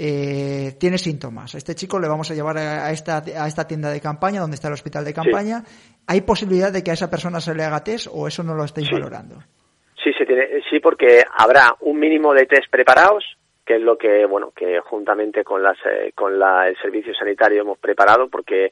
eh, 0.03 0.77
tiene 0.81 0.97
síntomas. 0.97 1.55
A 1.55 1.59
este 1.59 1.75
chico 1.75 1.99
le 1.99 2.09
vamos 2.09 2.31
a 2.31 2.35
llevar 2.35 2.57
a 2.57 2.91
esta, 2.91 3.19
a 3.19 3.47
esta 3.47 3.67
tienda 3.67 3.91
de 3.91 4.01
campaña, 4.01 4.41
donde 4.41 4.55
está 4.55 4.69
el 4.69 4.75
hospital 4.75 5.05
de 5.05 5.13
campaña. 5.13 5.63
¿Hay 6.07 6.23
posibilidad 6.23 6.73
de 6.73 6.83
que 6.83 6.91
a 6.91 6.95
esa 6.95 7.11
persona 7.11 7.39
se 7.39 7.55
le 7.55 7.65
haga 7.65 7.85
test 7.85 8.09
o 8.11 8.27
eso 8.27 8.43
no 8.43 8.55
lo 8.55 8.65
estáis 8.65 8.89
valorando? 8.91 9.37
Sí, 10.03 10.11
se 10.17 10.25
tiene, 10.25 10.63
sí, 10.71 10.81
porque 10.81 11.23
habrá 11.37 11.77
un 11.81 11.99
mínimo 11.99 12.33
de 12.33 12.47
test 12.47 12.71
preparados, 12.71 13.37
que 13.67 13.77
es 13.77 13.83
lo 13.83 13.99
que, 13.99 14.25
bueno, 14.25 14.53
que 14.57 14.81
juntamente 14.81 15.45
con, 15.45 15.63
las, 15.63 15.77
eh, 15.85 16.13
con 16.15 16.39
la, 16.39 16.67
el 16.67 16.79
servicio 16.79 17.13
sanitario 17.13 17.61
hemos 17.61 17.79
preparado, 17.79 18.31
porque 18.31 18.71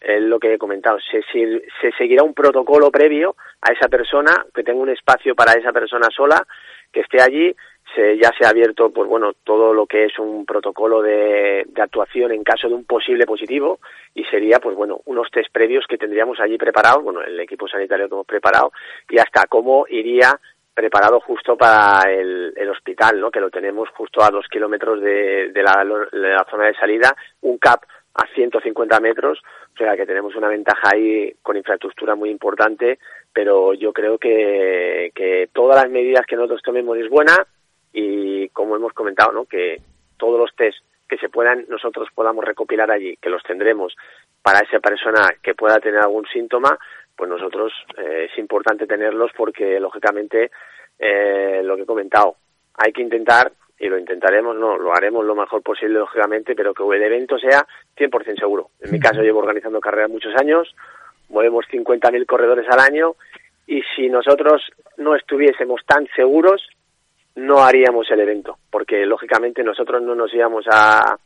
es 0.00 0.22
lo 0.22 0.38
que 0.38 0.54
he 0.54 0.58
comentado, 0.58 0.98
se, 1.00 1.22
se 1.32 1.90
seguirá 1.98 2.22
un 2.22 2.34
protocolo 2.34 2.92
previo 2.92 3.34
a 3.60 3.72
esa 3.72 3.88
persona, 3.88 4.46
que 4.54 4.62
tenga 4.62 4.80
un 4.80 4.90
espacio 4.90 5.34
para 5.34 5.54
esa 5.54 5.72
persona 5.72 6.06
sola, 6.14 6.46
que 6.92 7.00
esté 7.00 7.20
allí, 7.20 7.52
se, 7.94 8.16
ya 8.18 8.30
se 8.38 8.44
ha 8.44 8.50
abierto 8.50 8.90
pues 8.90 9.08
bueno 9.08 9.32
todo 9.44 9.72
lo 9.72 9.86
que 9.86 10.04
es 10.04 10.18
un 10.18 10.44
protocolo 10.46 11.02
de, 11.02 11.66
actuación 11.80 12.32
en 12.32 12.44
caso 12.44 12.68
de 12.68 12.74
un 12.74 12.84
posible 12.84 13.26
positivo 13.26 13.80
y 14.14 14.24
sería 14.24 14.58
pues 14.60 14.76
bueno 14.76 15.00
unos 15.06 15.30
test 15.30 15.52
previos 15.52 15.84
que 15.88 15.98
tendríamos 15.98 16.38
allí 16.40 16.56
preparados 16.56 17.02
bueno 17.02 17.22
el 17.22 17.38
equipo 17.40 17.66
sanitario 17.68 18.08
que 18.08 18.14
hemos 18.14 18.26
preparado 18.26 18.72
y 19.08 19.18
hasta 19.18 19.46
cómo 19.46 19.86
iría 19.88 20.38
preparado 20.74 21.20
justo 21.20 21.56
para 21.56 22.10
el, 22.10 22.52
el 22.56 22.70
hospital 22.70 23.20
no 23.20 23.30
que 23.30 23.40
lo 23.40 23.50
tenemos 23.50 23.88
justo 23.90 24.22
a 24.22 24.30
dos 24.30 24.46
kilómetros 24.48 25.00
de, 25.00 25.50
de, 25.52 25.62
la, 25.62 25.84
de 25.84 26.28
la 26.30 26.46
zona 26.50 26.66
de 26.66 26.74
salida 26.74 27.14
un 27.42 27.58
CAP 27.58 27.82
a 28.14 28.26
150 28.34 29.00
metros, 29.00 29.38
o 29.74 29.76
sea 29.76 29.96
que 29.96 30.06
tenemos 30.06 30.34
una 30.36 30.48
ventaja 30.48 30.90
ahí 30.92 31.32
con 31.42 31.56
infraestructura 31.56 32.14
muy 32.14 32.30
importante, 32.30 32.98
pero 33.32 33.72
yo 33.74 33.92
creo 33.92 34.18
que, 34.18 35.10
que 35.14 35.48
todas 35.52 35.82
las 35.82 35.90
medidas 35.90 36.26
que 36.26 36.36
nosotros 36.36 36.60
tomemos 36.62 36.98
es 36.98 37.08
buena, 37.08 37.46
y 37.92 38.48
como 38.50 38.76
hemos 38.76 38.92
comentado, 38.92 39.32
¿no? 39.32 39.44
que 39.44 39.80
todos 40.16 40.38
los 40.38 40.54
test 40.56 40.78
que 41.08 41.18
se 41.18 41.28
puedan 41.28 41.66
nosotros 41.68 42.08
podamos 42.14 42.44
recopilar 42.44 42.90
allí, 42.90 43.16
que 43.16 43.28
los 43.28 43.42
tendremos 43.42 43.94
para 44.40 44.60
esa 44.60 44.80
persona 44.80 45.28
que 45.42 45.54
pueda 45.54 45.78
tener 45.78 46.00
algún 46.00 46.26
síntoma, 46.26 46.78
pues 47.14 47.28
nosotros 47.28 47.72
eh, 47.98 48.28
es 48.30 48.38
importante 48.38 48.86
tenerlos 48.86 49.30
porque 49.36 49.78
lógicamente 49.78 50.50
eh, 50.98 51.60
lo 51.62 51.76
que 51.76 51.82
he 51.82 51.86
comentado, 51.86 52.36
hay 52.74 52.92
que 52.92 53.02
intentar 53.02 53.52
y 53.78 53.88
lo 53.88 53.98
intentaremos, 53.98 54.56
no, 54.56 54.78
lo 54.78 54.94
haremos 54.94 55.24
lo 55.24 55.34
mejor 55.34 55.60
posible 55.62 55.98
lógicamente, 55.98 56.54
pero 56.54 56.72
que 56.72 56.84
el 56.84 57.02
evento 57.02 57.38
sea 57.38 57.66
100% 57.96 58.38
seguro. 58.38 58.70
En 58.80 58.92
mi 58.92 59.00
caso 59.00 59.22
llevo 59.22 59.40
organizando 59.40 59.80
carreras 59.80 60.08
muchos 60.08 60.34
años, 60.36 60.74
movemos 61.28 61.66
50.000 61.66 62.24
corredores 62.26 62.66
al 62.70 62.80
año 62.80 63.16
y 63.66 63.82
si 63.94 64.08
nosotros 64.08 64.62
no 64.98 65.16
estuviésemos 65.16 65.80
tan 65.84 66.06
seguros, 66.14 66.62
no 67.36 67.58
haríamos 67.58 68.10
el 68.10 68.20
evento, 68.20 68.58
porque 68.70 69.06
lógicamente 69.06 69.62
nosotros 69.62 70.02
no 70.02 70.14
nos 70.14 70.32
íbamos 70.34 70.66
a, 70.70 71.16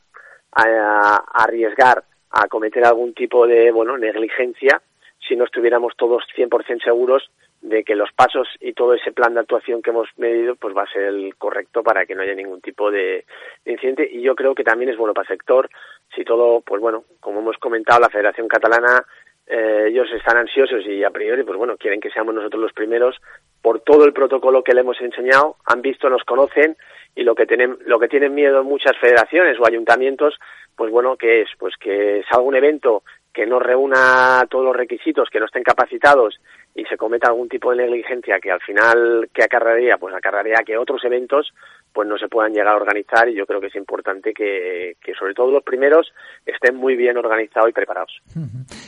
a, 0.53 1.25
arriesgar 1.35 2.05
a 2.31 2.49
cometer 2.49 2.85
algún 2.85 3.15
tipo 3.15 3.47
de 3.47 3.71
bueno 3.71 3.97
negligencia 3.97 4.81
si 5.27 5.37
no 5.37 5.45
estuviéramos 5.45 5.95
todos 5.97 6.23
100% 6.37 6.85
seguros 6.85 7.31
de 7.63 7.83
que 7.83 7.97
los 7.97 8.13
pasos 8.13 8.47
y 8.61 8.75
todo 8.75 8.95
ese 8.95 9.13
plan 9.13 9.35
de 9.35 9.41
actuación 9.41 9.83
que 9.83 9.91
hemos 9.91 10.09
medido 10.19 10.55
pues 10.55 10.77
va 10.77 10.83
a 10.83 10.93
ser 10.93 11.03
el 11.05 11.35
correcto 11.37 11.83
para 11.83 12.07
que 12.07 12.15
no 12.15 12.23
haya 12.23 12.35
ningún 12.35 12.61
tipo 12.61 12.91
de, 12.91 13.25
incidente. 13.65 14.09
Y 14.11 14.23
yo 14.23 14.35
creo 14.37 14.55
que 14.55 14.63
también 14.63 14.91
es 14.91 14.97
bueno 14.97 15.15
para 15.15 15.29
el 15.29 15.37
sector 15.37 15.69
si 16.15 16.25
todo 16.25 16.61
pues 16.61 16.81
bueno 16.81 17.05
como 17.21 17.41
hemos 17.41 17.57
comentado 17.59 18.01
la 18.01 18.09
Federación 18.09 18.47
Catalana 18.47 19.05
eh, 19.47 19.87
ellos 19.89 20.09
están 20.13 20.37
ansiosos 20.39 20.85
y 20.87 21.05
a 21.05 21.11
priori 21.11 21.45
pues 21.45 21.57
bueno 21.57 21.77
quieren 21.77 22.01
que 22.01 22.11
seamos 22.11 22.35
nosotros 22.35 22.63
los 22.63 22.73
primeros 22.73 23.17
por 23.63 23.81
todo 23.81 24.05
el 24.05 24.13
protocolo 24.13 24.63
que 24.63 24.75
le 24.75 24.81
hemos 24.81 25.01
enseñado 25.01 25.57
han 25.65 25.83
visto 25.83 26.09
nos 26.09 26.25
conocen 26.25 26.77
y 27.15 27.23
lo 27.23 27.35
que 27.35 27.47
tienen 27.47 27.79
lo 27.87 27.99
que 27.99 28.09
tienen 28.09 28.35
miedo 28.35 28.65
muchas 28.65 28.97
federaciones 28.99 29.59
o 29.61 29.67
ayuntamientos 29.67 30.35
pues 30.75 30.91
bueno 30.91 31.17
que 31.17 31.43
es 31.43 31.49
pues 31.59 31.75
que 31.77 32.23
salga 32.29 32.47
un 32.47 32.57
evento 32.57 33.03
que 33.37 33.45
no 33.45 33.59
reúna 33.59 34.47
todos 34.49 34.65
los 34.65 34.75
requisitos, 34.75 35.29
que 35.31 35.39
no 35.39 35.45
estén 35.45 35.63
capacitados 35.63 36.41
y 36.75 36.87
se 36.87 36.97
cometa 36.97 37.29
algún 37.29 37.51
tipo 37.51 37.71
de 37.71 37.77
negligencia 37.77 38.41
que 38.41 38.51
al 38.51 38.63
final 38.63 39.29
que 39.31 39.45
acarrearía, 39.45 39.99
pues 39.99 40.15
acarrearía 40.15 40.65
que 40.65 40.79
otros 40.79 41.05
eventos 41.05 41.53
pues 41.93 42.09
no 42.09 42.17
se 42.17 42.29
puedan 42.29 42.53
llegar 42.53 42.69
a 42.69 42.77
organizar 42.77 43.29
y 43.29 43.35
yo 43.35 43.45
creo 43.45 43.61
que 43.61 43.67
es 43.67 43.77
importante 43.77 44.33
que, 44.33 44.97
que 45.05 45.13
sobre 45.13 45.35
todo 45.35 45.51
los 45.51 45.63
primeros 45.63 46.15
estén 46.47 46.77
muy 46.77 46.97
bien 46.97 47.19
organizados 47.19 47.69
y 47.69 47.73
preparados. 47.75 48.23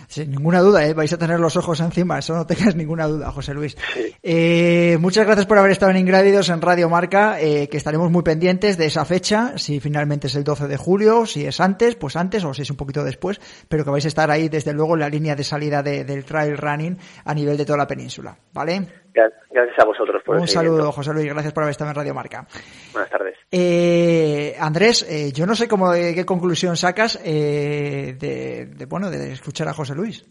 Sin 0.08 0.30
ninguna 0.30 0.60
duda, 0.60 0.86
¿eh? 0.86 0.94
vais 0.94 1.12
a 1.12 1.18
tener 1.18 1.38
los 1.38 1.54
ojos 1.56 1.80
encima, 1.80 2.18
eso 2.18 2.34
no 2.34 2.46
tengas 2.46 2.74
ninguna 2.74 3.06
duda, 3.06 3.30
José 3.30 3.52
Luis. 3.52 3.76
Eh, 4.22 4.96
muchas 5.00 5.26
gracias 5.26 5.44
por 5.44 5.58
haber 5.58 5.70
estado 5.70 5.90
en 5.90 5.98
Ingrávidos 5.98 6.48
en 6.48 6.62
Radio 6.62 6.88
Marca, 6.88 7.38
eh, 7.38 7.68
que 7.68 7.76
estaremos 7.76 8.10
muy 8.10 8.22
pendientes 8.22 8.78
de 8.78 8.86
esa 8.86 9.04
fecha, 9.04 9.58
si 9.58 9.80
finalmente 9.80 10.28
es 10.28 10.34
el 10.34 10.44
12 10.44 10.66
de 10.66 10.78
julio, 10.78 11.26
si 11.26 11.44
es 11.44 11.60
antes, 11.60 11.94
pues 11.94 12.16
antes 12.16 12.42
o 12.44 12.54
si 12.54 12.62
es 12.62 12.70
un 12.70 12.78
poquito 12.78 13.04
después, 13.04 13.38
pero 13.68 13.84
que 13.84 13.90
vais 13.90 14.04
a 14.06 14.08
estar 14.08 14.30
ahí 14.30 14.48
desde 14.48 14.72
luego 14.72 14.94
en 14.94 15.00
la 15.00 15.10
línea 15.10 15.36
de 15.36 15.44
salida 15.44 15.82
del 15.82 16.24
trail 16.24 16.56
running 16.56 16.96
a 17.26 17.34
nivel 17.34 17.58
de 17.58 17.66
toda 17.66 17.76
la 17.76 17.86
península, 17.86 18.38
¿vale? 18.54 18.88
Gracias 19.14 19.78
a 19.78 19.84
vosotros 19.84 20.22
por 20.24 20.36
Un 20.36 20.48
saludo, 20.48 20.92
José 20.92 21.12
Luis. 21.12 21.28
Gracias 21.32 21.52
por 21.52 21.62
haber 21.62 21.72
estado 21.72 21.90
en 21.90 21.96
Radio 21.96 22.14
Marca. 22.14 22.46
Buenas 22.92 23.10
tardes. 23.10 23.36
Eh, 23.50 24.56
Andrés, 24.58 25.06
eh, 25.08 25.32
yo 25.32 25.46
no 25.46 25.54
sé 25.54 25.68
cómo, 25.68 25.92
qué 25.92 26.24
conclusión 26.26 26.76
sacas 26.76 27.18
eh, 27.24 28.16
de, 28.18 28.86
bueno, 28.86 29.10
de 29.10 29.32
escuchar 29.32 29.68
a 29.68 29.74
José 29.74 29.94
Luis. 29.94 30.24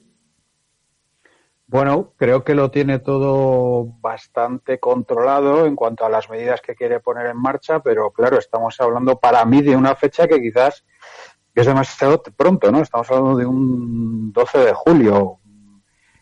Bueno, 1.70 2.14
creo 2.16 2.46
que 2.46 2.56
lo 2.56 2.72
tiene 2.72 3.00
todo 3.00 3.86
bastante 4.00 4.80
controlado 4.80 5.66
en 5.66 5.76
cuanto 5.76 6.06
a 6.06 6.10
las 6.10 6.30
medidas 6.30 6.62
que 6.62 6.76
quiere 6.76 7.02
poner 7.02 7.28
en 7.28 7.42
marcha, 7.42 7.82
pero 7.82 8.12
claro, 8.12 8.38
estamos 8.38 8.80
hablando 8.80 9.20
para 9.20 9.44
mí 9.44 9.62
de 9.62 9.76
una 9.76 9.94
fecha 9.94 10.28
que 10.28 10.40
quizás 10.40 10.86
es 11.54 11.66
demasiado 11.66 12.22
pronto, 12.22 12.72
¿no? 12.72 12.82
Estamos 12.82 13.12
hablando 13.12 13.36
de 13.36 13.46
un 13.46 14.32
12 14.32 14.60
de 14.60 14.74
julio, 14.74 15.40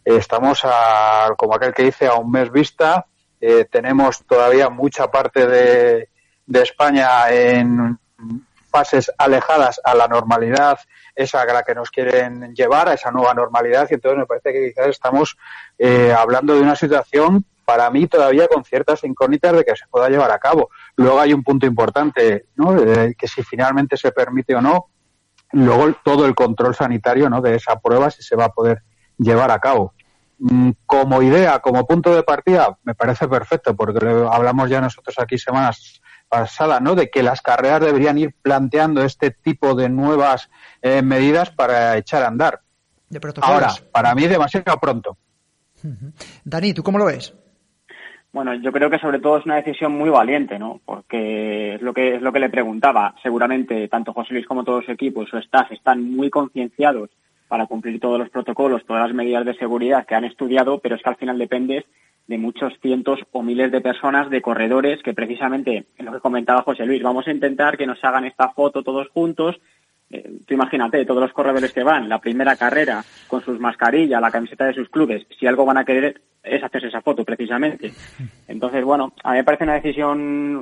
Estamos, 0.05 0.61
a, 0.63 1.33
como 1.35 1.55
aquel 1.55 1.73
que 1.73 1.83
dice, 1.83 2.07
a 2.07 2.13
un 2.13 2.31
mes 2.31 2.51
vista. 2.51 3.07
Eh, 3.41 3.65
tenemos 3.65 4.23
todavía 4.25 4.69
mucha 4.69 5.09
parte 5.09 5.47
de, 5.47 6.09
de 6.45 6.61
España 6.61 7.29
en 7.31 7.99
fases 8.69 9.11
alejadas 9.17 9.81
a 9.83 9.95
la 9.95 10.07
normalidad, 10.07 10.77
esa 11.15 11.41
a 11.41 11.45
la 11.45 11.63
que 11.63 11.73
nos 11.73 11.89
quieren 11.89 12.53
llevar, 12.53 12.89
a 12.89 12.93
esa 12.93 13.09
nueva 13.11 13.33
normalidad. 13.33 13.87
Y 13.89 13.95
entonces 13.95 14.19
me 14.19 14.25
parece 14.25 14.53
que 14.53 14.67
quizás 14.67 14.87
estamos 14.87 15.37
eh, 15.77 16.13
hablando 16.15 16.53
de 16.53 16.61
una 16.61 16.75
situación 16.75 17.45
para 17.65 17.89
mí 17.89 18.05
todavía 18.05 18.47
con 18.47 18.63
ciertas 18.63 19.03
incógnitas 19.03 19.53
de 19.53 19.65
que 19.65 19.75
se 19.75 19.87
pueda 19.87 20.07
llevar 20.07 20.31
a 20.31 20.37
cabo. 20.37 20.69
Luego 20.97 21.19
hay 21.19 21.33
un 21.33 21.43
punto 21.43 21.65
importante, 21.65 22.45
¿no? 22.55 22.75
que 22.75 23.27
si 23.27 23.41
finalmente 23.41 23.97
se 23.97 24.11
permite 24.11 24.53
o 24.55 24.61
no, 24.61 24.89
luego 25.51 25.91
todo 26.03 26.27
el 26.27 26.35
control 26.35 26.75
sanitario, 26.75 27.27
¿no? 27.29 27.41
De 27.41 27.55
esa 27.55 27.79
prueba 27.79 28.11
si 28.11 28.21
se 28.21 28.35
va 28.35 28.45
a 28.45 28.49
poder 28.49 28.83
llevar 29.17 29.49
a 29.49 29.59
cabo. 29.59 29.94
Mm, 30.37 30.71
como 30.85 31.21
idea, 31.21 31.59
como 31.59 31.87
punto 31.87 32.13
de 32.13 32.23
partida, 32.23 32.77
me 32.83 32.93
parece 32.93 33.27
perfecto, 33.27 33.75
porque 33.75 34.05
hablamos 34.29 34.69
ya 34.69 34.81
nosotros 34.81 35.15
aquí 35.19 35.37
semanas 35.37 36.01
pasadas, 36.27 36.81
¿no? 36.81 36.95
De 36.95 37.09
que 37.09 37.23
las 37.23 37.41
carreras 37.41 37.81
deberían 37.81 38.17
ir 38.17 38.35
planteando 38.41 39.03
este 39.03 39.31
tipo 39.31 39.75
de 39.75 39.89
nuevas 39.89 40.49
eh, 40.81 41.01
medidas 41.01 41.51
para 41.51 41.97
echar 41.97 42.23
a 42.23 42.27
andar. 42.27 42.61
Ahora, 43.41 43.69
para 43.91 44.13
mí 44.13 44.27
demasiado 44.27 44.77
pronto. 44.77 45.17
Dani, 46.43 46.73
¿tú 46.73 46.83
cómo 46.83 46.97
lo 46.97 47.05
ves? 47.05 47.33
Bueno, 48.33 48.53
yo 48.55 48.73
creo 48.73 48.89
que 48.89 48.99
sobre 48.99 49.19
todo 49.19 49.37
es 49.37 49.45
una 49.45 49.55
decisión 49.55 49.93
muy 49.93 50.09
valiente, 50.09 50.59
¿no? 50.59 50.81
Porque 50.83 51.75
es 51.75 51.81
lo 51.81 51.93
que 51.93 52.15
es 52.15 52.21
lo 52.21 52.33
que 52.33 52.39
le 52.39 52.49
preguntaba. 52.49 53.15
Seguramente 53.23 53.87
tanto 53.87 54.11
José 54.11 54.33
Luis 54.33 54.45
como 54.45 54.65
todo 54.65 54.81
su 54.81 54.91
equipo 54.91 55.25
su 55.25 55.37
staff 55.37 55.71
están 55.71 56.11
muy 56.11 56.29
concienciados 56.29 57.11
para 57.47 57.67
cumplir 57.67 57.99
todos 57.99 58.19
los 58.19 58.29
protocolos, 58.29 58.85
todas 58.85 59.07
las 59.07 59.15
medidas 59.15 59.45
de 59.45 59.55
seguridad 59.55 60.05
que 60.05 60.15
han 60.15 60.25
estudiado, 60.25 60.79
pero 60.79 60.95
es 60.95 61.01
que 61.01 61.09
al 61.09 61.15
final 61.17 61.37
dependes 61.37 61.85
de 62.27 62.37
muchos 62.37 62.73
cientos 62.81 63.19
o 63.31 63.43
miles 63.43 63.71
de 63.71 63.81
personas, 63.81 64.29
de 64.29 64.41
corredores, 64.41 65.03
que 65.03 65.13
precisamente, 65.13 65.85
en 65.97 66.05
lo 66.05 66.11
que 66.11 66.19
comentaba 66.19 66.63
José 66.63 66.85
Luis, 66.85 67.03
vamos 67.03 67.27
a 67.27 67.31
intentar 67.31 67.77
que 67.77 67.85
nos 67.85 68.03
hagan 68.03 68.25
esta 68.25 68.49
foto 68.49 68.83
todos 68.83 69.09
juntos. 69.09 69.55
Eh, 70.09 70.39
tú 70.45 70.53
imagínate, 70.53 71.05
todos 71.05 71.21
los 71.21 71.33
corredores 71.33 71.71
que 71.71 71.83
van, 71.83 72.09
la 72.09 72.19
primera 72.19 72.55
carrera, 72.55 73.03
con 73.27 73.41
sus 73.41 73.59
mascarillas, 73.59 74.21
la 74.21 74.31
camiseta 74.31 74.65
de 74.65 74.73
sus 74.73 74.89
clubes, 74.89 75.25
si 75.39 75.45
algo 75.45 75.65
van 75.65 75.77
a 75.77 75.85
querer 75.85 76.21
es 76.45 76.63
hacerse 76.63 76.87
esa 76.87 77.01
foto, 77.01 77.25
precisamente. 77.25 77.91
Entonces, 78.47 78.83
bueno, 78.83 79.13
a 79.23 79.31
mí 79.31 79.37
me 79.37 79.43
parece 79.43 79.63
una 79.63 79.73
decisión, 79.73 80.19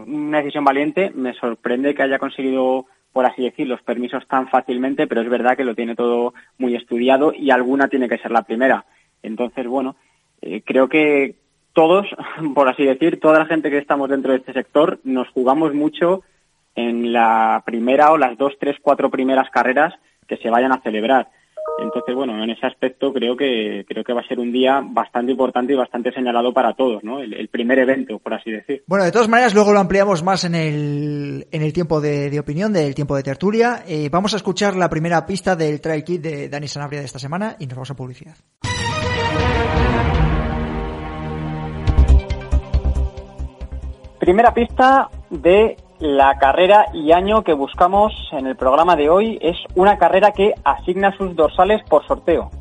una 0.08 0.38
decisión 0.40 0.64
valiente. 0.64 1.12
Me 1.14 1.34
sorprende 1.34 1.94
que 1.94 2.04
haya 2.04 2.20
conseguido 2.20 2.86
por 3.14 3.26
así 3.26 3.44
decir, 3.44 3.68
los 3.68 3.82
permisos 3.84 4.28
tan 4.28 4.50
fácilmente, 4.50 5.08
pero 5.08 5.22
es 5.22 5.30
verdad 5.30 5.56
que 5.56 5.64
lo 5.64 5.76
tiene 5.76 5.96
todo 5.96 6.34
muy 6.58 6.76
estudiado 6.76 7.32
y 7.32 7.52
alguna 7.52 7.88
tiene 7.88 8.10
que 8.10 8.18
ser 8.18 8.32
la 8.32 8.42
primera. 8.42 8.86
Entonces, 9.22 9.68
bueno, 9.68 9.96
eh, 10.42 10.62
creo 10.66 10.90
que 10.90 11.36
todos, 11.74 12.08
por 12.56 12.68
así 12.68 12.84
decir, 12.84 13.20
toda 13.20 13.40
la 13.40 13.46
gente 13.46 13.70
que 13.70 13.78
estamos 13.78 14.10
dentro 14.10 14.32
de 14.32 14.40
este 14.40 14.54
sector, 14.54 15.00
nos 15.04 15.30
jugamos 15.30 15.74
mucho 15.74 16.24
en 16.76 17.14
la 17.14 17.62
primera 17.66 18.12
o 18.12 18.18
las 18.18 18.36
dos, 18.38 18.54
tres, 18.60 18.78
cuatro 18.82 19.12
primeras 19.12 19.50
carreras 19.52 19.94
que 20.28 20.38
se 20.38 20.50
vayan 20.50 20.72
a 20.72 20.82
celebrar. 20.82 21.30
Entonces, 21.80 22.16
bueno, 22.16 22.42
en 22.44 22.50
ese 22.50 22.66
aspecto 22.66 23.12
creo 23.12 23.36
que 23.36 23.86
creo 23.88 24.04
que 24.04 24.14
va 24.14 24.22
a 24.22 24.28
ser 24.28 24.40
un 24.40 24.52
día 24.52 24.82
bastante 24.84 25.32
importante 25.32 25.74
y 25.74 25.76
bastante 25.76 26.12
señalado 26.12 26.54
para 26.54 26.74
todos, 26.74 27.04
¿no? 27.04 27.20
El, 27.20 27.48
primer 27.50 27.80
evento, 27.80 28.20
por 28.20 28.34
así 28.34 28.52
decir. 28.52 28.84
Bueno, 28.88 29.06
de 29.06 29.12
todas 29.12 29.28
maneras, 29.28 29.54
luego 29.54 29.74
lo 29.74 29.80
ampliamos 29.80 30.24
más 30.24 30.44
en 30.44 30.56
el, 30.56 31.48
en 31.52 31.62
el 31.62 31.74
tiempo 31.74 32.02
de, 32.02 32.40
opinión, 32.40 32.74
del 32.74 32.96
tiempo 32.96 33.16
de 33.16 33.24
tertulia. 33.24 33.84
Eh, 33.88 34.10
vamos 34.12 34.34
a 34.34 34.38
escuchar 34.38 34.76
la 34.76 34.90
primera 34.90 35.26
pista 35.26 35.56
del 35.56 35.82
Trail 35.82 36.04
Kit 36.04 36.22
de 36.22 36.50
Dani 36.50 36.68
Sanabria 36.68 37.00
de 37.00 37.06
esta 37.06 37.20
semana 37.20 37.56
y 37.60 37.66
nos 37.66 37.76
vamos 37.76 37.92
a 37.92 37.96
publicidad. 37.96 38.36
Primera 44.20 44.54
pista 44.54 45.10
de 45.30 45.76
la 46.04 46.38
carrera 46.38 46.88
y 46.92 47.14
año 47.14 47.46
que 47.46 47.54
buscamos 47.54 48.12
en 48.34 48.46
el 48.46 48.58
programa 48.58 48.98
de 48.98 49.10
hoy 49.10 49.40
es 49.42 49.56
una 49.76 49.98
carrera 49.98 50.32
que 50.32 50.54
asigna 50.66 51.16
sus 51.16 51.34
dorsales 51.34 51.82
por 51.88 52.06
sorteo. 52.06 52.52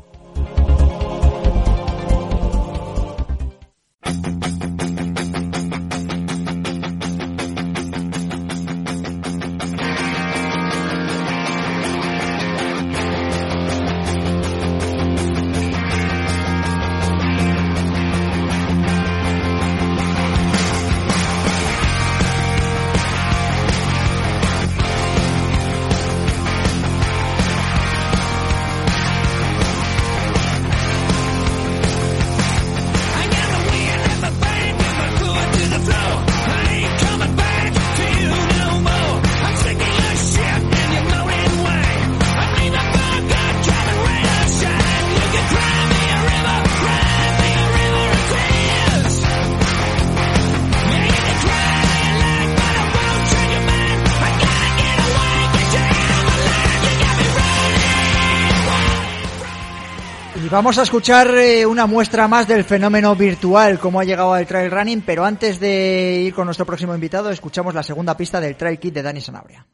Vamos 60.53 60.77
a 60.77 60.83
escuchar 60.83 61.33
eh, 61.35 61.65
una 61.65 61.87
muestra 61.87 62.27
más 62.27 62.47
del 62.47 62.63
fenómeno 62.63 63.15
virtual, 63.15 63.79
cómo 63.79 63.99
ha 63.99 64.03
llegado 64.03 64.33
al 64.33 64.45
trail 64.45 64.69
running, 64.69 65.01
pero 65.01 65.25
antes 65.25 65.59
de 65.59 66.25
ir 66.27 66.35
con 66.35 66.45
nuestro 66.45 66.63
próximo 66.63 66.93
invitado, 66.93 67.31
escuchamos 67.31 67.73
la 67.73 67.81
segunda 67.81 68.15
pista 68.15 68.39
del 68.39 68.55
trail 68.55 68.77
kit 68.77 68.93
de 68.93 69.01
Dani 69.01 69.19
Sanabria. 69.19 69.65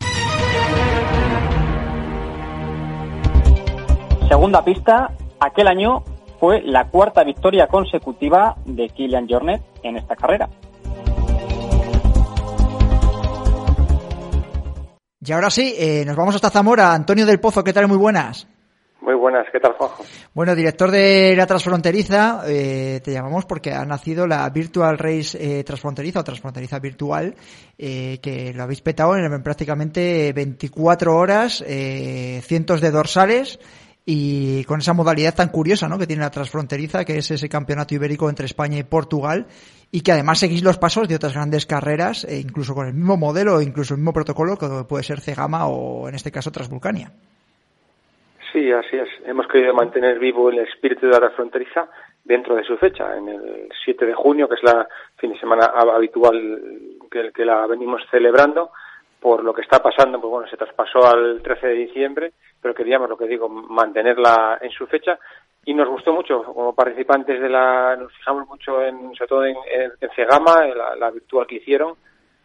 Segunda 4.29 4.63
pista, 4.63 5.11
aquel 5.41 5.67
año 5.67 6.05
fue 6.39 6.61
la 6.61 6.87
cuarta 6.87 7.25
victoria 7.25 7.67
consecutiva 7.67 8.55
de 8.63 8.87
Kilian 8.87 9.27
Jornet 9.27 9.61
en 9.83 9.97
esta 9.97 10.15
carrera. 10.15 10.47
Y 15.19 15.31
ahora 15.33 15.49
sí, 15.49 15.75
eh, 15.77 16.05
nos 16.05 16.15
vamos 16.15 16.35
hasta 16.35 16.49
Zamora. 16.49 16.93
Antonio 16.93 17.25
del 17.25 17.41
Pozo, 17.41 17.65
¿qué 17.65 17.73
tal? 17.73 17.89
Muy 17.89 17.97
buenas. 17.97 18.47
Muy 19.10 19.17
buenas, 19.17 19.48
¿qué 19.52 19.60
tal, 19.60 19.74
Juanjo? 19.74 20.06
Bueno, 20.36 20.54
director 20.54 20.91
de 20.91 21.34
la 21.36 21.48
Transfronteriza, 21.48 22.43
eh, 22.45 23.02
te 23.04 23.12
llamamos 23.12 23.43
porque 23.48 23.74
ha 23.74 23.84
nacido 23.84 24.28
la 24.28 24.48
Virtual 24.52 25.00
Race 25.00 25.36
eh, 25.41 25.63
Transfronteriza 25.63 26.19
o 26.19 26.24
Transfronteriza 26.24 26.78
Virtual, 26.78 27.34
eh, 27.76 28.19
que 28.22 28.54
lo 28.54 28.62
habéis 28.62 28.82
petado 28.82 29.17
en 29.17 29.41
prácticamente 29.41 30.32
24 30.32 31.15
horas, 31.15 31.63
eh, 31.65 32.39
cientos 32.45 32.82
de 32.82 32.91
dorsales 32.91 33.60
y 34.06 34.63
con 34.65 34.80
esa 34.80 34.93
modalidad 34.93 35.34
tan 35.34 35.50
curiosa 35.50 35.89
¿no? 35.89 35.98
que 35.98 36.06
tiene 36.06 36.22
la 36.22 36.30
Transfronteriza, 36.30 37.04
que 37.04 37.17
es 37.17 37.32
ese 37.32 37.50
campeonato 37.50 37.95
ibérico 37.95 38.30
entre 38.30 38.45
España 38.45 38.78
y 38.78 38.84
Portugal, 38.84 39.48
y 39.89 40.02
que 40.02 40.12
además 40.12 40.38
seguís 40.38 40.62
los 40.62 40.78
pasos 40.78 41.08
de 41.08 41.15
otras 41.15 41.34
grandes 41.34 41.65
carreras, 41.65 42.26
e 42.26 42.38
incluso 42.38 42.76
con 42.76 42.86
el 42.86 42.93
mismo 42.93 43.17
modelo 43.17 43.60
incluso 43.60 43.95
el 43.95 44.02
mismo 44.02 44.13
protocolo 44.13 44.56
que 44.56 44.67
puede 44.88 45.04
ser 45.04 45.19
Cegama 45.19 45.65
o 45.65 46.08
en 46.08 46.13
este 46.13 46.32
caso 46.32 46.52
Transvulcania. 46.52 47.12
Sí, 48.51 48.71
así 48.71 48.97
es. 48.97 49.09
Hemos 49.25 49.47
querido 49.47 49.73
mantener 49.73 50.17
vivo 50.17 50.49
el 50.49 50.59
espíritu 50.59 51.07
de 51.07 51.19
la 51.19 51.29
fronteriza 51.31 51.88
dentro 52.23 52.55
de 52.55 52.63
su 52.63 52.77
fecha, 52.77 53.15
en 53.15 53.29
el 53.29 53.69
7 53.83 54.05
de 54.05 54.13
junio, 54.13 54.47
que 54.47 54.55
es 54.55 54.63
la 54.63 54.88
fin 55.17 55.31
de 55.33 55.39
semana 55.39 55.65
habitual 55.65 56.62
que, 57.12 57.45
la 57.45 57.67
venimos 57.67 58.01
celebrando. 58.09 58.71
Por 59.19 59.43
lo 59.43 59.53
que 59.53 59.63
está 59.63 59.79
pasando, 59.79 60.19
pues 60.21 60.31
bueno, 60.31 60.47
se 60.47 60.55
traspasó 60.55 61.05
al 61.05 61.41
13 61.41 61.67
de 61.67 61.73
diciembre, 61.73 62.31
pero 62.62 62.73
queríamos, 62.73 63.09
lo 63.09 63.17
que 63.17 63.27
digo, 63.27 63.49
mantenerla 63.49 64.59
en 64.62 64.71
su 64.71 64.88
fecha 64.88 65.19
y 65.65 65.73
nos 65.73 65.89
gustó 65.89 66.13
mucho 66.13 66.41
como 66.43 66.73
participantes 66.73 67.39
de 67.39 67.49
la 67.49 67.95
nos 67.97 68.13
fijamos 68.13 68.47
mucho 68.47 68.81
en 68.81 69.13
sobre 69.15 69.27
todo 69.27 69.45
en, 69.45 69.57
Cegama 70.15 70.65
la, 70.97 71.12
virtual 71.12 71.45
que 71.45 71.55
hicieron 71.55 71.95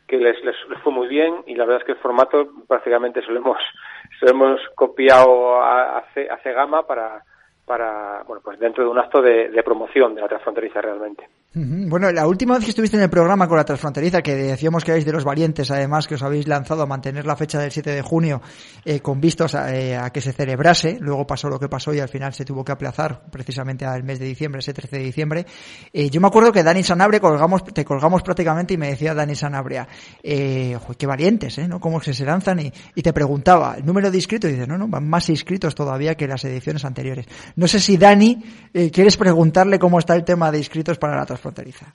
que 0.06 0.18
les, 0.18 0.42
les, 0.44 0.56
fue 0.82 0.92
muy 0.92 1.08
bien 1.08 1.42
y 1.46 1.54
la 1.54 1.64
verdad 1.64 1.82
es 1.82 1.86
que 1.86 1.92
el 1.92 1.98
formato 1.98 2.48
prácticamente 2.68 3.22
se 3.22 3.32
lo 3.32 3.40
hemos, 3.40 4.60
copiado 4.74 5.62
a, 5.62 5.98
a, 5.98 6.38
Cegama 6.42 6.86
para, 6.86 7.22
para, 7.66 8.22
bueno, 8.26 8.42
pues 8.44 8.58
dentro 8.58 8.84
de 8.84 8.90
un 8.90 8.98
acto 8.98 9.22
de, 9.22 9.48
de 9.48 9.62
promoción 9.62 10.14
de 10.14 10.20
la 10.20 10.28
transfronteriza 10.28 10.80
realmente. 10.80 11.28
Bueno, 11.56 12.10
la 12.10 12.26
última 12.26 12.54
vez 12.54 12.64
que 12.64 12.70
estuviste 12.70 12.96
en 12.96 13.04
el 13.04 13.10
programa 13.10 13.46
con 13.46 13.56
la 13.56 13.64
transfronteriza, 13.64 14.22
que 14.22 14.34
decíamos 14.34 14.82
que 14.82 14.90
erais 14.90 15.04
de 15.04 15.12
los 15.12 15.22
valientes, 15.22 15.70
además, 15.70 16.08
que 16.08 16.16
os 16.16 16.22
habéis 16.24 16.48
lanzado 16.48 16.82
a 16.82 16.86
mantener 16.86 17.26
la 17.26 17.36
fecha 17.36 17.60
del 17.60 17.70
7 17.70 17.92
de 17.92 18.02
junio 18.02 18.42
eh, 18.84 18.98
con 18.98 19.20
vistos 19.20 19.54
a, 19.54 19.72
eh, 19.72 19.96
a, 19.96 20.10
que 20.10 20.20
se 20.20 20.32
celebrase, 20.32 20.98
luego 21.00 21.28
pasó 21.28 21.48
lo 21.48 21.60
que 21.60 21.68
pasó 21.68 21.94
y 21.94 22.00
al 22.00 22.08
final 22.08 22.34
se 22.34 22.44
tuvo 22.44 22.64
que 22.64 22.72
aplazar 22.72 23.22
precisamente 23.30 23.84
al 23.84 24.02
mes 24.02 24.18
de 24.18 24.24
diciembre, 24.26 24.58
ese 24.58 24.74
13 24.74 24.96
de 24.96 25.02
diciembre. 25.04 25.46
Eh, 25.92 26.10
yo 26.10 26.20
me 26.20 26.26
acuerdo 26.26 26.50
que 26.50 26.64
Dani 26.64 26.82
Sanabria 26.82 27.20
colgamos, 27.20 27.62
te 27.62 27.84
colgamos 27.84 28.22
prácticamente 28.22 28.74
y 28.74 28.76
me 28.76 28.88
decía 28.88 29.14
Dani 29.14 29.36
Sanabria, 29.36 29.86
eh, 30.24 30.76
qué 30.98 31.06
valientes, 31.06 31.56
¿eh? 31.58 31.68
¿no? 31.68 31.78
Cómo 31.78 32.00
se, 32.00 32.24
lanzan 32.24 32.58
y, 32.58 32.72
y, 32.96 33.02
te 33.02 33.12
preguntaba 33.12 33.76
el 33.78 33.86
número 33.86 34.10
de 34.10 34.16
inscritos 34.16 34.50
y 34.50 34.54
dices, 34.54 34.66
no, 34.66 34.76
no, 34.76 34.88
van 34.88 35.08
más 35.08 35.28
inscritos 35.28 35.76
todavía 35.76 36.16
que 36.16 36.26
las 36.26 36.44
ediciones 36.44 36.84
anteriores. 36.84 37.26
No 37.54 37.68
sé 37.68 37.78
si 37.78 37.96
Dani, 37.96 38.42
eh, 38.72 38.90
quieres 38.90 39.16
preguntarle 39.16 39.78
cómo 39.78 40.00
está 40.00 40.16
el 40.16 40.24
tema 40.24 40.50
de 40.50 40.58
inscritos 40.58 40.98
para 40.98 41.14
la 41.14 41.24
transfronteriza 41.24 41.43
fronteriza? 41.44 41.86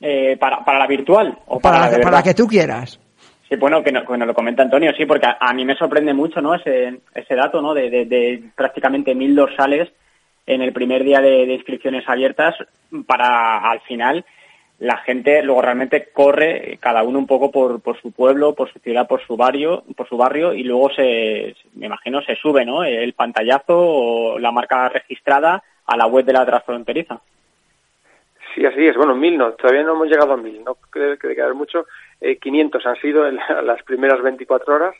Eh, 0.00 0.36
para, 0.36 0.64
para 0.64 0.78
la 0.78 0.86
virtual 0.86 1.38
o 1.46 1.60
para, 1.60 1.80
para, 1.80 1.98
la, 1.98 2.02
para 2.02 2.16
la 2.16 2.22
que 2.22 2.34
tú 2.34 2.46
quieras. 2.46 2.98
Sí, 3.48 3.56
bueno, 3.56 3.82
que, 3.84 3.92
no, 3.92 4.04
que 4.04 4.16
nos 4.16 4.26
lo 4.26 4.34
comenta 4.34 4.62
Antonio, 4.62 4.92
sí, 4.96 5.06
porque 5.06 5.26
a, 5.26 5.36
a, 5.38 5.52
mí 5.52 5.64
me 5.64 5.76
sorprende 5.76 6.14
mucho, 6.14 6.40
¿no? 6.40 6.54
Ese, 6.54 7.00
ese 7.14 7.34
dato, 7.36 7.60
¿no? 7.60 7.74
De, 7.74 7.88
de, 7.90 8.06
de 8.06 8.42
prácticamente 8.56 9.14
mil 9.14 9.34
dorsales 9.34 9.92
en 10.46 10.62
el 10.62 10.72
primer 10.72 11.04
día 11.04 11.20
de, 11.20 11.46
de, 11.46 11.54
inscripciones 11.54 12.08
abiertas 12.08 12.54
para 13.06 13.58
al 13.70 13.80
final 13.82 14.24
la 14.80 14.96
gente 14.96 15.42
luego 15.42 15.62
realmente 15.62 16.08
corre 16.12 16.78
cada 16.80 17.04
uno 17.04 17.20
un 17.20 17.26
poco 17.28 17.52
por, 17.52 17.80
por 17.80 18.00
su 18.00 18.10
pueblo, 18.10 18.54
por 18.56 18.72
su 18.72 18.80
ciudad, 18.80 19.06
por 19.06 19.24
su 19.24 19.36
barrio, 19.36 19.84
por 19.94 20.08
su 20.08 20.16
barrio 20.16 20.52
y 20.52 20.64
luego 20.64 20.90
se, 20.96 21.54
me 21.74 21.86
imagino, 21.86 22.20
se 22.22 22.34
sube, 22.34 22.64
¿no? 22.64 22.82
El 22.82 23.12
pantallazo 23.12 23.78
o 23.78 24.38
la 24.40 24.50
marca 24.50 24.88
registrada 24.88 25.62
a 25.86 25.96
la 25.96 26.06
web 26.06 26.24
de 26.24 26.32
la 26.32 26.44
transfronteriza. 26.44 27.20
Sí, 28.54 28.64
así 28.66 28.86
es. 28.86 28.96
Bueno, 28.96 29.14
mil 29.14 29.38
no, 29.38 29.52
todavía 29.52 29.82
no 29.82 29.92
hemos 29.92 30.08
llegado 30.08 30.32
a 30.32 30.36
mil, 30.36 30.62
no 30.64 30.76
creo 30.90 31.16
que 31.16 31.34
quedar 31.34 31.54
mucho. 31.54 31.86
Eh, 32.20 32.36
500 32.36 32.86
han 32.86 32.96
sido 32.96 33.26
en 33.26 33.36
las 33.64 33.82
primeras 33.82 34.20
24 34.22 34.74
horas 34.74 34.94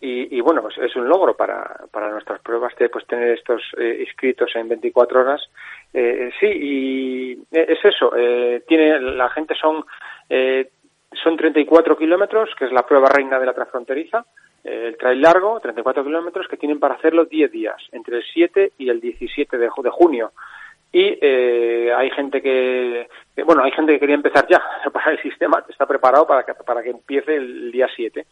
y, 0.00 0.36
y 0.36 0.40
bueno, 0.40 0.62
pues 0.62 0.76
es 0.78 0.94
un 0.96 1.08
logro 1.08 1.36
para, 1.36 1.80
para 1.90 2.10
nuestras 2.10 2.40
pruebas 2.40 2.74
pues 2.92 3.06
tener 3.06 3.30
estos 3.38 3.62
eh, 3.78 4.04
inscritos 4.06 4.50
en 4.56 4.68
24 4.68 5.20
horas. 5.20 5.40
Eh, 5.92 6.30
sí, 6.40 6.46
y 6.46 7.32
es 7.50 7.84
eso. 7.84 8.12
Eh, 8.16 8.64
tiene 8.66 9.00
la 9.00 9.28
gente 9.30 9.54
son 9.54 9.84
eh, 10.28 10.70
son 11.22 11.36
34 11.36 11.96
kilómetros, 11.96 12.50
que 12.58 12.64
es 12.64 12.72
la 12.72 12.86
prueba 12.86 13.08
reina 13.08 13.38
de 13.38 13.46
la 13.46 13.52
transfronteriza. 13.52 14.24
Eh, 14.64 14.86
el 14.88 14.96
trail 14.96 15.20
largo, 15.20 15.60
34 15.60 16.04
kilómetros, 16.04 16.48
que 16.48 16.56
tienen 16.56 16.80
para 16.80 16.94
hacerlo 16.94 17.24
10 17.26 17.50
días, 17.52 17.76
entre 17.92 18.16
el 18.18 18.24
7 18.32 18.72
y 18.78 18.88
el 18.88 19.00
17 19.00 19.58
de, 19.58 19.68
de 19.76 19.90
junio 19.90 20.32
y 20.92 21.18
eh, 21.20 21.92
hay 21.96 22.10
gente 22.10 22.42
que, 22.42 23.08
bueno 23.44 23.64
hay 23.64 23.72
gente 23.72 23.92
que 23.94 24.00
quería 24.00 24.14
empezar 24.14 24.46
ya 24.48 24.62
para 24.92 25.12
el 25.12 25.22
sistema 25.22 25.64
está 25.68 25.86
preparado 25.86 26.26
para 26.26 26.44
que 26.44 26.54
para 26.54 26.82
que 26.82 26.90
empiece 26.90 27.34
el 27.36 27.72
día 27.72 27.88
7 27.94 28.26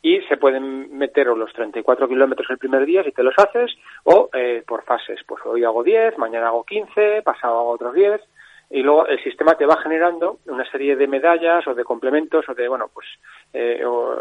y 0.00 0.20
se 0.22 0.36
pueden 0.36 0.96
meter 0.96 1.26
los 1.26 1.52
34 1.52 2.08
kilómetros 2.08 2.48
el 2.50 2.58
primer 2.58 2.84
día 2.86 3.02
si 3.02 3.12
te 3.12 3.22
los 3.22 3.34
haces 3.36 3.76
o 4.04 4.30
eh, 4.32 4.62
por 4.66 4.84
fases. 4.84 5.20
Pues 5.26 5.44
hoy 5.44 5.64
hago 5.64 5.82
10 5.82 6.18
mañana 6.18 6.48
hago 6.48 6.64
15 6.64 7.22
pasado 7.22 7.58
hago 7.58 7.70
otros 7.70 7.94
10 7.94 8.20
y 8.70 8.82
luego 8.82 9.06
el 9.06 9.22
sistema 9.22 9.54
te 9.54 9.66
va 9.66 9.80
generando 9.82 10.38
una 10.46 10.68
serie 10.70 10.94
de 10.94 11.06
medallas 11.06 11.66
o 11.66 11.74
de 11.74 11.84
complementos 11.84 12.48
o 12.48 12.54
de 12.54 12.68
bueno 12.68 12.90
pues 12.92 13.06
eh, 13.52 13.82
o, 13.84 14.14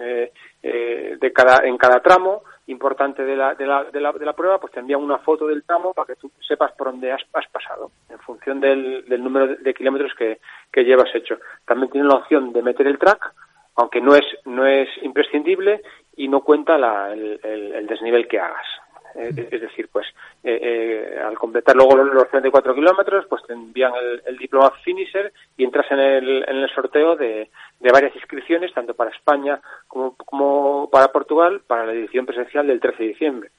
eh, 0.00 0.32
eh, 0.62 1.16
de 1.18 1.32
cada 1.32 1.66
en 1.66 1.76
cada 1.78 2.00
tramo 2.00 2.42
importante 2.66 3.24
de 3.24 3.36
la, 3.36 3.54
de 3.54 3.66
la, 3.66 3.84
de 3.84 4.00
la, 4.00 4.12
de 4.12 4.24
la 4.24 4.34
prueba 4.34 4.60
pues 4.60 4.72
te 4.72 4.80
envía 4.80 4.96
una 4.96 5.18
foto 5.18 5.46
del 5.46 5.64
tramo 5.64 5.92
para 5.92 6.06
que 6.06 6.16
tú 6.16 6.30
sepas 6.46 6.72
por 6.72 6.92
dónde 6.92 7.12
has, 7.12 7.22
has 7.32 7.48
pasado 7.48 7.90
en 8.08 8.18
función 8.20 8.60
del, 8.60 9.04
del 9.06 9.22
número 9.22 9.56
de, 9.56 9.74
kilómetros 9.74 10.12
que, 10.16 10.38
que 10.70 10.84
llevas 10.84 11.14
hecho. 11.14 11.38
También 11.66 11.90
tiene 11.90 12.06
la 12.06 12.16
opción 12.16 12.52
de 12.52 12.62
meter 12.62 12.86
el 12.86 12.98
track 12.98 13.34
aunque 13.74 14.00
no 14.00 14.14
es 14.14 14.24
no 14.44 14.66
es 14.66 14.88
imprescindible 15.02 15.82
y 16.16 16.28
no 16.28 16.42
cuenta 16.42 16.76
la, 16.76 17.12
el, 17.12 17.40
el, 17.42 17.72
el 17.72 17.86
desnivel 17.86 18.28
que 18.28 18.38
hagas. 18.38 18.66
Eh, 19.14 19.48
es 19.50 19.60
decir, 19.60 19.88
pues 19.92 20.06
eh, 20.42 20.58
eh, 20.62 21.20
al 21.20 21.38
completar 21.38 21.76
luego 21.76 21.96
los 21.96 22.28
34 22.30 22.74
kilómetros, 22.74 23.26
pues 23.26 23.42
te 23.46 23.52
envían 23.52 23.92
el, 23.94 24.22
el, 24.24 24.38
diploma 24.38 24.72
finisher 24.82 25.32
y 25.56 25.64
entras 25.64 25.90
en 25.90 25.98
el, 25.98 26.44
en 26.48 26.56
el 26.56 26.70
sorteo 26.70 27.14
de, 27.16 27.50
de, 27.82 27.92
varias 27.92 28.14
inscripciones, 28.16 28.72
tanto 28.72 28.94
para 28.94 29.10
España 29.10 29.60
como, 29.88 30.16
como 30.16 30.88
para 30.90 31.08
Portugal, 31.08 31.62
para 31.66 31.86
la 31.86 31.92
edición 31.92 32.26
presencial 32.26 32.66
del 32.66 32.80
13 32.80 33.02
de 33.02 33.08
diciembre. 33.08 33.50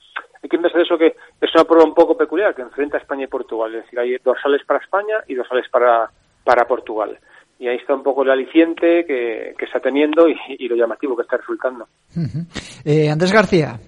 Hay 0.42 0.50
que 0.50 0.58
pensar 0.58 0.82
eso 0.82 0.98
que 0.98 1.16
es 1.42 1.56
una 1.56 1.64
prueba 1.64 1.86
un 1.86 1.94
poco 1.94 2.18
peculiar 2.18 2.54
que 2.54 2.62
enfrenta 2.62 2.98
a 2.98 3.02
España 3.02 3.24
y 3.24 3.28
Portugal, 3.28 3.74
es 3.76 3.84
decir, 3.84 4.00
hay 4.00 4.18
dorsales 4.24 4.64
para 4.66 4.80
España 4.80 5.18
y 5.28 5.36
dorsales 5.36 5.70
para, 5.70 6.10
para 6.44 6.66
Portugal 6.66 7.18
y 7.60 7.68
ahí 7.68 7.78
está 7.78 7.94
un 7.94 8.04
poco 8.04 8.24
el 8.24 8.32
aliciente 8.32 9.06
que, 9.06 9.56
que 9.58 9.66
está 9.66 9.80
teniendo 9.80 10.28
y, 10.28 10.36
y, 10.50 10.68
lo 10.68 10.76
llamativo 10.76 11.16
que 11.16 11.22
está 11.22 11.38
resultando. 11.38 11.88
Uh 12.14 12.20
-huh. 12.20 12.46
eh, 12.84 13.10
Andrés 13.10 13.32
García. 13.32 13.80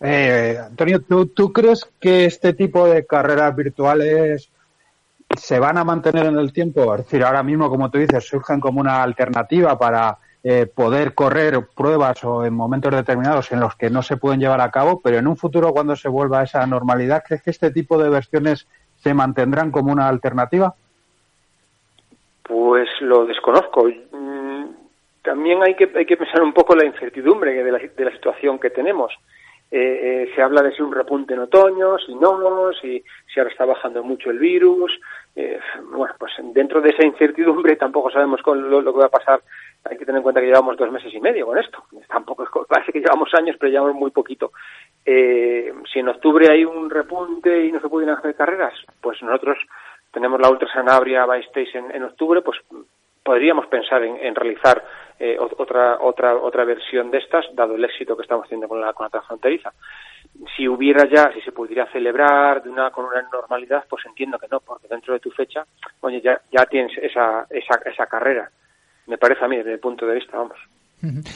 Eh, 0.00 0.58
Antonio, 0.64 1.00
¿tú, 1.00 1.26
¿tú 1.26 1.52
crees 1.52 1.88
que 2.00 2.24
este 2.26 2.52
tipo 2.52 2.86
de 2.86 3.04
carreras 3.04 3.56
virtuales 3.56 4.51
se 5.36 5.58
van 5.58 5.78
a 5.78 5.84
mantener 5.84 6.26
en 6.26 6.38
el 6.38 6.52
tiempo? 6.52 6.94
Es 6.94 7.04
decir, 7.04 7.24
ahora 7.24 7.42
mismo, 7.42 7.68
como 7.68 7.90
tú 7.90 7.98
dices, 7.98 8.26
surgen 8.26 8.60
como 8.60 8.80
una 8.80 9.02
alternativa 9.02 9.78
para 9.78 10.18
eh, 10.44 10.66
poder 10.66 11.14
correr 11.14 11.66
pruebas 11.74 12.22
o 12.24 12.44
en 12.44 12.54
momentos 12.54 12.92
determinados 12.92 13.52
en 13.52 13.60
los 13.60 13.76
que 13.76 13.90
no 13.90 14.02
se 14.02 14.16
pueden 14.16 14.40
llevar 14.40 14.60
a 14.60 14.70
cabo, 14.70 15.00
pero 15.00 15.18
en 15.18 15.26
un 15.26 15.36
futuro, 15.36 15.72
cuando 15.72 15.94
se 15.96 16.08
vuelva 16.08 16.40
a 16.40 16.44
esa 16.44 16.66
normalidad, 16.66 17.22
¿crees 17.26 17.42
que 17.42 17.50
este 17.50 17.70
tipo 17.70 17.96
de 17.96 18.10
versiones 18.10 18.66
se 18.96 19.14
mantendrán 19.14 19.70
como 19.70 19.92
una 19.92 20.08
alternativa? 20.08 20.74
Pues 22.42 22.88
lo 23.00 23.24
desconozco. 23.24 23.88
También 25.22 25.62
hay 25.62 25.76
que, 25.76 25.90
hay 25.94 26.04
que 26.04 26.16
pensar 26.16 26.42
un 26.42 26.52
poco 26.52 26.74
la 26.74 26.84
incertidumbre 26.84 27.62
de 27.62 27.72
la, 27.72 27.78
de 27.78 28.04
la 28.04 28.10
situación 28.10 28.58
que 28.58 28.70
tenemos 28.70 29.12
eh, 29.74 29.78
eh, 30.24 30.32
se 30.34 30.42
habla 30.42 30.60
de 30.60 30.76
si 30.76 30.82
un 30.82 30.92
repunte 30.92 31.32
en 31.32 31.40
otoño, 31.40 31.96
si 31.98 32.14
no, 32.14 32.74
si, 32.74 33.02
si 33.32 33.40
ahora 33.40 33.50
está 33.50 33.64
bajando 33.64 34.02
mucho 34.02 34.28
el 34.30 34.38
virus. 34.38 35.00
Eh, 35.34 35.58
bueno, 35.90 36.14
pues 36.18 36.30
dentro 36.52 36.82
de 36.82 36.90
esa 36.90 37.06
incertidumbre 37.06 37.76
tampoco 37.76 38.10
sabemos 38.10 38.42
con 38.42 38.68
lo, 38.68 38.84
que 38.84 39.00
va 39.00 39.06
a 39.06 39.08
pasar. 39.08 39.40
Hay 39.84 39.96
que 39.96 40.04
tener 40.04 40.18
en 40.18 40.24
cuenta 40.24 40.42
que 40.42 40.48
llevamos 40.48 40.76
dos 40.76 40.92
meses 40.92 41.14
y 41.14 41.20
medio 41.20 41.46
con 41.46 41.56
esto. 41.56 41.84
Tampoco 42.06 42.44
es, 42.44 42.50
parece 42.68 42.92
que 42.92 43.00
llevamos 43.00 43.32
años, 43.32 43.56
pero 43.58 43.72
llevamos 43.72 43.94
muy 43.94 44.10
poquito. 44.10 44.52
Eh, 45.06 45.72
si 45.90 46.00
en 46.00 46.08
octubre 46.08 46.50
hay 46.50 46.66
un 46.66 46.90
repunte 46.90 47.64
y 47.64 47.72
no 47.72 47.80
se 47.80 47.88
pueden 47.88 48.10
hacer 48.10 48.34
carreras, 48.34 48.74
pues 49.00 49.22
nosotros 49.22 49.56
tenemos 50.12 50.38
la 50.38 50.50
Ultra 50.50 50.70
Sanabria 50.70 51.24
by 51.24 51.40
Station 51.44 51.86
en, 51.86 51.96
en 51.96 52.02
octubre, 52.02 52.42
pues 52.42 52.58
podríamos 53.22 53.66
pensar 53.68 54.04
en, 54.04 54.18
en 54.18 54.34
realizar 54.34 54.84
eh, 55.24 55.38
otra 55.38 55.98
otra 56.00 56.34
otra 56.34 56.64
versión 56.64 57.12
de 57.12 57.18
estas, 57.18 57.46
dado 57.54 57.76
el 57.76 57.84
éxito 57.84 58.16
que 58.16 58.22
estamos 58.22 58.48
teniendo 58.48 58.66
con 58.66 58.80
la, 58.80 58.92
con 58.92 59.04
la 59.04 59.10
transfronteriza. 59.10 59.72
si 60.56 60.66
hubiera 60.66 61.08
ya, 61.08 61.32
si 61.32 61.40
se 61.42 61.52
pudiera 61.52 61.86
celebrar 61.92 62.60
de 62.60 62.68
una 62.68 62.90
con 62.90 63.04
una 63.04 63.22
normalidad, 63.32 63.84
pues 63.88 64.04
entiendo 64.04 64.36
que 64.36 64.48
no, 64.50 64.58
porque 64.58 64.88
dentro 64.88 65.14
de 65.14 65.20
tu 65.20 65.30
fecha, 65.30 65.64
oye, 66.00 66.20
ya, 66.20 66.40
ya 66.50 66.66
tienes 66.66 66.98
esa, 66.98 67.46
esa, 67.50 67.80
esa 67.84 68.06
carrera. 68.06 68.50
Me 69.06 69.16
parece 69.16 69.44
a 69.44 69.48
mí, 69.48 69.58
desde 69.58 69.74
el 69.74 69.78
punto 69.78 70.06
de 70.06 70.16
vista, 70.16 70.36
vamos. 70.36 70.58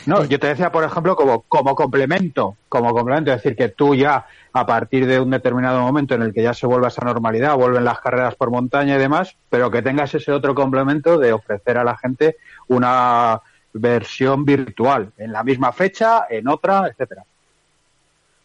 No, 0.07 0.25
yo 0.25 0.38
te 0.40 0.49
decía, 0.49 0.70
por 0.70 0.83
ejemplo, 0.83 1.14
como, 1.14 1.42
como 1.42 1.77
complemento, 1.77 2.57
como 2.68 2.92
complemento, 2.92 3.33
es 3.33 3.42
decir, 3.42 3.57
que 3.57 3.68
tú 3.68 3.94
ya 3.94 4.27
a 4.53 4.66
partir 4.66 5.07
de 5.07 5.20
un 5.20 5.31
determinado 5.31 5.81
momento 5.81 6.14
en 6.14 6.22
el 6.22 6.33
que 6.33 6.42
ya 6.42 6.55
se 6.55 6.66
vuelve 6.66 6.87
a 6.87 6.88
esa 6.88 7.05
normalidad, 7.05 7.57
vuelven 7.57 7.85
las 7.85 8.01
carreras 8.01 8.35
por 8.35 8.51
montaña 8.51 8.96
y 8.96 8.99
demás, 8.99 9.37
pero 9.49 9.70
que 9.70 9.83
tengas 9.83 10.14
ese 10.14 10.33
otro 10.33 10.57
complemento 10.57 11.18
de 11.18 11.33
ofrecer 11.33 11.79
a 11.79 11.85
la 11.85 11.96
gente 11.96 12.37
una 12.68 13.40
versión 13.79 14.45
virtual 14.45 15.12
en 15.19 15.33
la 15.33 15.43
misma 15.43 15.73
fecha, 15.73 16.27
en 16.29 16.49
otra, 16.49 16.89
etcétera. 16.89 17.23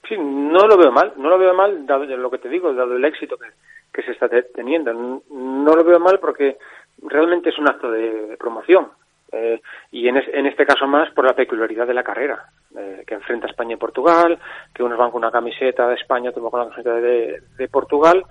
Sí, 0.08 0.16
no 0.18 0.68
lo 0.68 0.78
veo 0.78 0.92
mal, 0.92 1.14
no 1.18 1.30
lo 1.30 1.38
veo 1.38 1.54
mal, 1.54 1.86
dado 1.86 2.06
lo 2.06 2.30
que 2.30 2.40
te 2.40 2.50
digo, 2.50 2.74
dado 2.74 2.96
el 2.96 3.06
éxito 3.06 3.38
que, 3.38 4.02
se 4.04 4.12
está 4.12 4.30
teniendo. 4.54 4.94
No 4.94 5.76
lo 5.76 5.84
veo 5.84 6.00
mal 6.00 6.20
porque 6.20 6.58
realmente 7.04 7.50
es 7.50 7.58
un 7.60 7.70
acto 7.70 7.92
de 7.92 8.36
promoción. 8.40 8.90
Eh, 9.32 9.62
y 9.92 10.10
en, 10.10 10.18
en, 10.18 10.46
este 10.46 10.66
caso 10.66 10.86
más 10.88 11.10
por 11.12 11.26
la 11.26 11.34
peculiaridad 11.34 11.88
de 11.88 11.94
la 11.94 12.04
carrera, 12.04 12.48
eh, 12.78 13.04
que 13.08 13.14
enfrenta 13.14 13.48
España 13.48 13.76
y 13.76 13.78
Portugal, 13.78 14.38
que 14.74 14.84
unos 14.84 14.98
van 14.98 15.12
con 15.12 15.20
una 15.20 15.32
camiseta 15.32 15.88
de 15.88 15.96
España, 15.96 16.32
otros 16.32 16.44
van 16.44 16.52
con 16.52 16.60
la 16.60 16.66
camiseta 16.66 16.96
de, 16.96 17.42
de 17.58 17.68
Portugal, 17.70 18.26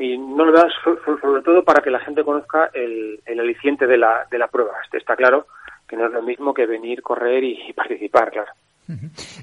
y 0.00 0.18
no 0.18 0.44
lo 0.44 0.52
das 0.52 0.72
sobre 1.20 1.42
todo 1.42 1.64
para 1.64 1.82
que 1.82 1.90
la 1.90 2.00
gente 2.00 2.24
conozca 2.24 2.70
el, 2.72 3.20
el 3.24 3.40
aliciente 3.40 3.86
de 3.86 3.96
la, 3.96 4.26
de 4.30 4.38
la 4.38 4.48
prueba. 4.48 4.72
Este 4.84 4.98
está 4.98 5.16
claro 5.16 5.46
no 5.96 6.06
es 6.06 6.12
lo 6.12 6.22
mismo 6.22 6.52
que 6.54 6.66
venir, 6.66 7.02
correr 7.02 7.44
y 7.44 7.72
participar, 7.72 8.30
claro. 8.30 8.52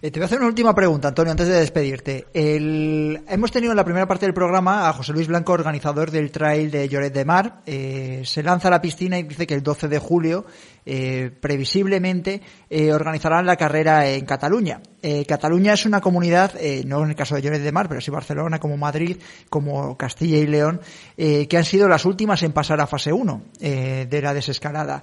Eh, 0.02 0.12
te 0.12 0.20
voy 0.20 0.24
a 0.24 0.26
hacer 0.26 0.38
una 0.38 0.48
última 0.48 0.76
pregunta, 0.76 1.08
Antonio, 1.08 1.32
antes 1.32 1.48
de 1.48 1.56
despedirte. 1.56 2.28
El... 2.34 3.22
Hemos 3.28 3.52
tenido 3.52 3.72
en 3.74 3.78
la 3.78 3.84
primera 3.84 4.08
parte 4.08 4.26
del 4.26 4.36
programa 4.36 4.88
a 4.88 4.94
José 4.94 5.14
Luis 5.14 5.28
Blanco, 5.28 5.54
organizador 5.54 6.12
del 6.12 6.32
trail 6.32 6.70
de 6.70 6.88
Lloret 6.88 7.14
de 7.14 7.26
Mar. 7.26 7.62
Eh, 7.66 8.22
se 8.24 8.44
lanza 8.44 8.68
a 8.68 8.72
la 8.72 8.82
piscina 8.82 9.18
y 9.18 9.24
dice 9.24 9.48
que 9.48 9.56
el 9.56 9.64
12 9.64 9.88
de 9.88 10.00
julio, 10.00 10.46
eh, 10.86 11.32
previsiblemente, 11.40 12.42
eh, 12.70 12.92
organizarán 12.92 13.46
la 13.46 13.56
carrera 13.56 14.08
en 14.10 14.26
Cataluña. 14.26 14.82
Eh, 15.04 15.26
Cataluña 15.26 15.74
es 15.74 15.86
una 15.86 16.00
comunidad, 16.00 16.54
no 16.86 17.04
en 17.04 17.10
el 17.10 17.16
caso 17.16 17.36
de 17.36 17.42
Lloret 17.42 17.62
de 17.62 17.72
Mar, 17.72 17.88
pero 17.90 18.02
sí 18.02 18.12
Barcelona, 18.12 18.60
como 18.60 18.78
Madrid, 18.78 19.18
como 19.50 19.98
Castilla 19.98 20.38
y 20.38 20.46
León, 20.46 20.80
que 21.18 21.58
han 21.58 21.66
sido 21.66 21.88
las 21.88 22.06
últimas 22.06 22.44
en 22.44 22.52
pasar 22.52 22.80
a 22.82 22.88
fase 22.88 23.12
1 23.12 23.42
eh, 23.60 24.08
de 24.10 24.22
la 24.22 24.34
desescalada. 24.34 25.02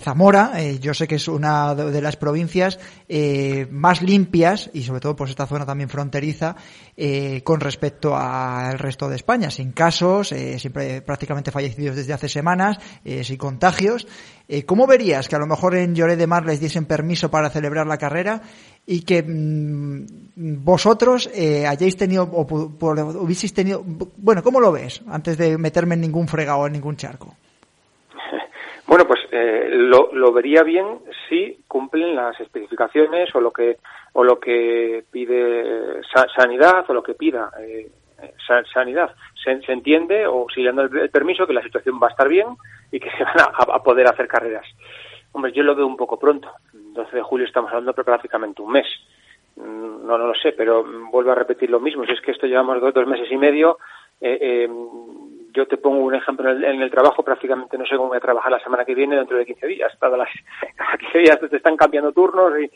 Zamora, 0.00 0.52
yo 0.80 0.94
sé 0.94 1.06
que 1.06 1.16
es 1.16 1.28
una 1.28 1.74
de 1.74 2.00
las 2.00 2.16
provincias 2.16 2.78
más 3.70 4.00
limpias 4.00 4.70
y 4.72 4.82
sobre 4.82 5.00
todo 5.00 5.14
pues 5.14 5.28
esta 5.28 5.46
zona 5.46 5.66
también 5.66 5.90
fronteriza 5.90 6.56
con 7.44 7.60
respecto 7.60 8.16
al 8.16 8.78
resto 8.78 9.10
de 9.10 9.16
España, 9.16 9.50
sin 9.50 9.72
casos, 9.72 10.28
siempre 10.28 11.02
prácticamente 11.02 11.50
fallecidos 11.50 11.96
desde 11.96 12.14
hace 12.14 12.30
semanas, 12.30 12.78
sin 13.04 13.36
contagios. 13.36 14.06
¿Cómo 14.64 14.86
que 15.28 15.36
a 15.36 15.38
lo 15.38 15.46
mejor 15.46 15.76
en 15.76 15.94
Lloret 15.94 16.18
de 16.18 16.26
Mar 16.26 16.44
les 16.44 16.60
diesen 16.60 16.86
permiso 16.86 17.30
para 17.30 17.50
celebrar 17.50 17.86
la 17.86 17.98
carrera 17.98 18.40
y 18.86 19.04
que 19.04 19.22
mmm, 19.22 20.04
vosotros 20.64 21.30
eh, 21.34 21.66
hayáis 21.66 21.96
tenido 21.96 22.24
o 22.24 22.46
por, 22.46 22.98
hubieseis 22.98 23.54
tenido 23.54 23.82
bueno 24.16 24.42
cómo 24.42 24.60
lo 24.60 24.72
ves 24.72 25.02
antes 25.08 25.38
de 25.38 25.56
meterme 25.56 25.94
en 25.94 26.02
ningún 26.02 26.28
fregado 26.28 26.66
en 26.66 26.72
ningún 26.74 26.96
charco 26.96 27.34
bueno 28.86 29.06
pues 29.06 29.20
eh, 29.30 29.68
lo, 29.70 30.32
vería 30.32 30.62
bien 30.62 30.86
si 31.28 31.62
cumplen 31.68 32.14
las 32.14 32.38
especificaciones 32.40 33.34
o 33.34 33.40
lo 33.40 33.50
que 33.52 33.78
o 34.12 34.24
lo 34.24 34.38
que 34.38 35.04
pide 35.10 36.02
sa 36.12 36.26
sanidad 36.36 36.84
o 36.88 36.92
lo 36.92 37.02
que 37.02 37.14
pida 37.14 37.50
eh, 37.60 37.88
sanidad 38.72 39.14
se, 39.42 39.60
se, 39.62 39.72
entiende 39.72 40.26
o 40.26 40.46
si 40.54 40.62
le 40.62 40.70
el, 40.70 41.10
permiso 41.10 41.46
que 41.46 41.52
la 41.52 41.62
situación 41.62 41.98
va 42.02 42.08
a 42.08 42.10
estar 42.10 42.28
bien 42.28 42.48
y 42.90 43.00
que 43.00 43.10
se 43.10 43.24
van 43.24 43.36
a, 43.38 43.82
poder 43.82 44.06
hacer 44.06 44.28
carreras 44.28 44.66
hombre 45.32 45.52
yo 45.52 45.62
lo 45.62 45.74
veo 45.74 45.86
un 45.86 45.96
poco 45.96 46.18
pronto 46.18 46.50
12 46.94 47.16
de 47.16 47.22
julio 47.22 47.46
estamos 47.46 47.70
hablando 47.70 47.92
prácticamente 47.92 48.62
un 48.62 48.72
mes. 48.72 48.86
Mm, 49.56 50.06
no, 50.06 50.18
no 50.18 50.28
lo 50.28 50.34
sé, 50.34 50.52
pero 50.52 50.84
vuelvo 51.10 51.32
a 51.32 51.34
repetir 51.34 51.70
lo 51.70 51.80
mismo. 51.80 52.04
Si 52.06 52.12
es 52.12 52.20
que 52.20 52.30
esto 52.30 52.46
llevamos 52.46 52.80
dos, 52.80 52.94
dos 52.94 53.06
meses 53.06 53.30
y 53.30 53.36
medio, 53.36 53.78
eh, 54.20 54.38
eh, 54.40 54.68
yo 55.52 55.66
te 55.66 55.76
pongo 55.76 55.98
un 55.98 56.14
ejemplo 56.14 56.50
en 56.50 56.56
el, 56.56 56.64
en 56.64 56.82
el, 56.82 56.90
trabajo, 56.90 57.22
prácticamente 57.22 57.78
no 57.78 57.86
sé 57.86 57.96
cómo 57.96 58.08
voy 58.08 58.16
a 58.16 58.20
trabajar 58.20 58.50
la 58.50 58.60
semana 58.60 58.84
que 58.84 58.94
viene 58.94 59.16
dentro 59.16 59.36
de 59.36 59.46
15 59.46 59.66
días. 59.66 59.92
Cada, 60.00 60.16
las, 60.16 60.28
cada 60.76 60.96
15 60.96 61.18
días 61.18 61.40
te 61.40 61.56
están 61.56 61.76
cambiando 61.76 62.12
turnos 62.12 62.52
y 62.58 62.70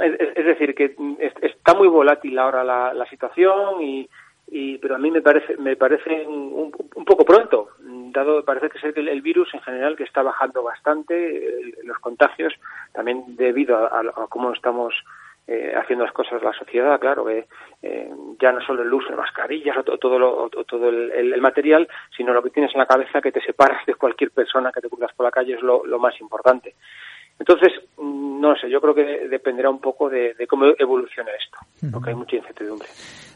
es, 0.00 0.44
decir 0.46 0.74
que 0.74 0.94
es, 1.18 1.32
está 1.42 1.74
muy 1.74 1.88
volátil 1.88 2.38
ahora 2.38 2.62
la, 2.62 2.92
la 2.92 3.06
situación 3.06 3.82
y, 3.82 4.08
y 4.50 4.78
pero 4.78 4.94
a 4.94 4.98
mí 4.98 5.10
me 5.10 5.20
parece 5.20 5.56
me 5.56 5.76
parece 5.76 6.26
un, 6.26 6.72
un 6.94 7.04
poco 7.04 7.24
pronto 7.24 7.70
dado 8.12 8.44
parece 8.44 8.70
que 8.70 8.78
es 8.78 8.96
el, 8.96 9.08
el, 9.08 9.22
virus 9.22 9.52
en 9.52 9.60
general 9.60 9.96
que 9.96 10.04
está 10.04 10.22
bajando 10.22 10.62
bastante 10.62 11.72
los 11.84 11.98
contagios 11.98 12.54
también 12.92 13.36
debido 13.36 13.76
a, 13.76 14.26
cómo 14.28 14.52
estamos 14.52 14.94
eh, 15.46 15.74
haciendo 15.76 16.04
las 16.04 16.14
cosas 16.14 16.42
la 16.42 16.52
sociedad 16.52 16.98
claro 16.98 17.26
que 17.26 17.46
eh, 17.82 18.10
ya 18.40 18.52
no 18.52 18.60
solo 18.62 18.82
el 18.82 18.92
uso 18.92 19.10
de 19.10 19.16
mascarillas 19.16 19.76
o 19.76 19.82
todo, 19.82 19.98
todo, 19.98 20.18
lo, 20.18 20.48
todo 20.48 20.88
el, 20.88 21.10
el, 21.10 21.40
material 21.40 21.86
sino 22.16 22.32
lo 22.32 22.42
que 22.42 22.50
tienes 22.50 22.72
en 22.74 22.78
la 22.78 22.86
cabeza 22.86 23.20
que 23.20 23.32
te 23.32 23.42
separas 23.42 23.84
de 23.84 23.94
cualquier 23.94 24.30
persona 24.30 24.72
que 24.72 24.80
te 24.80 24.88
cruzas 24.88 25.12
por 25.14 25.24
la 25.24 25.30
calle 25.30 25.54
es 25.54 25.62
lo 25.62 25.98
más 25.98 26.18
importante 26.20 26.74
entonces, 27.38 27.72
no 27.98 28.54
sé, 28.56 28.68
yo 28.70 28.80
creo 28.80 28.94
que 28.94 29.28
dependerá 29.28 29.70
un 29.70 29.80
poco 29.80 30.08
de, 30.08 30.34
de 30.34 30.46
cómo 30.46 30.66
evolucione 30.78 31.30
esto, 31.38 31.58
porque 31.92 32.10
hay 32.10 32.16
mucha 32.16 32.36
incertidumbre. 32.36 32.88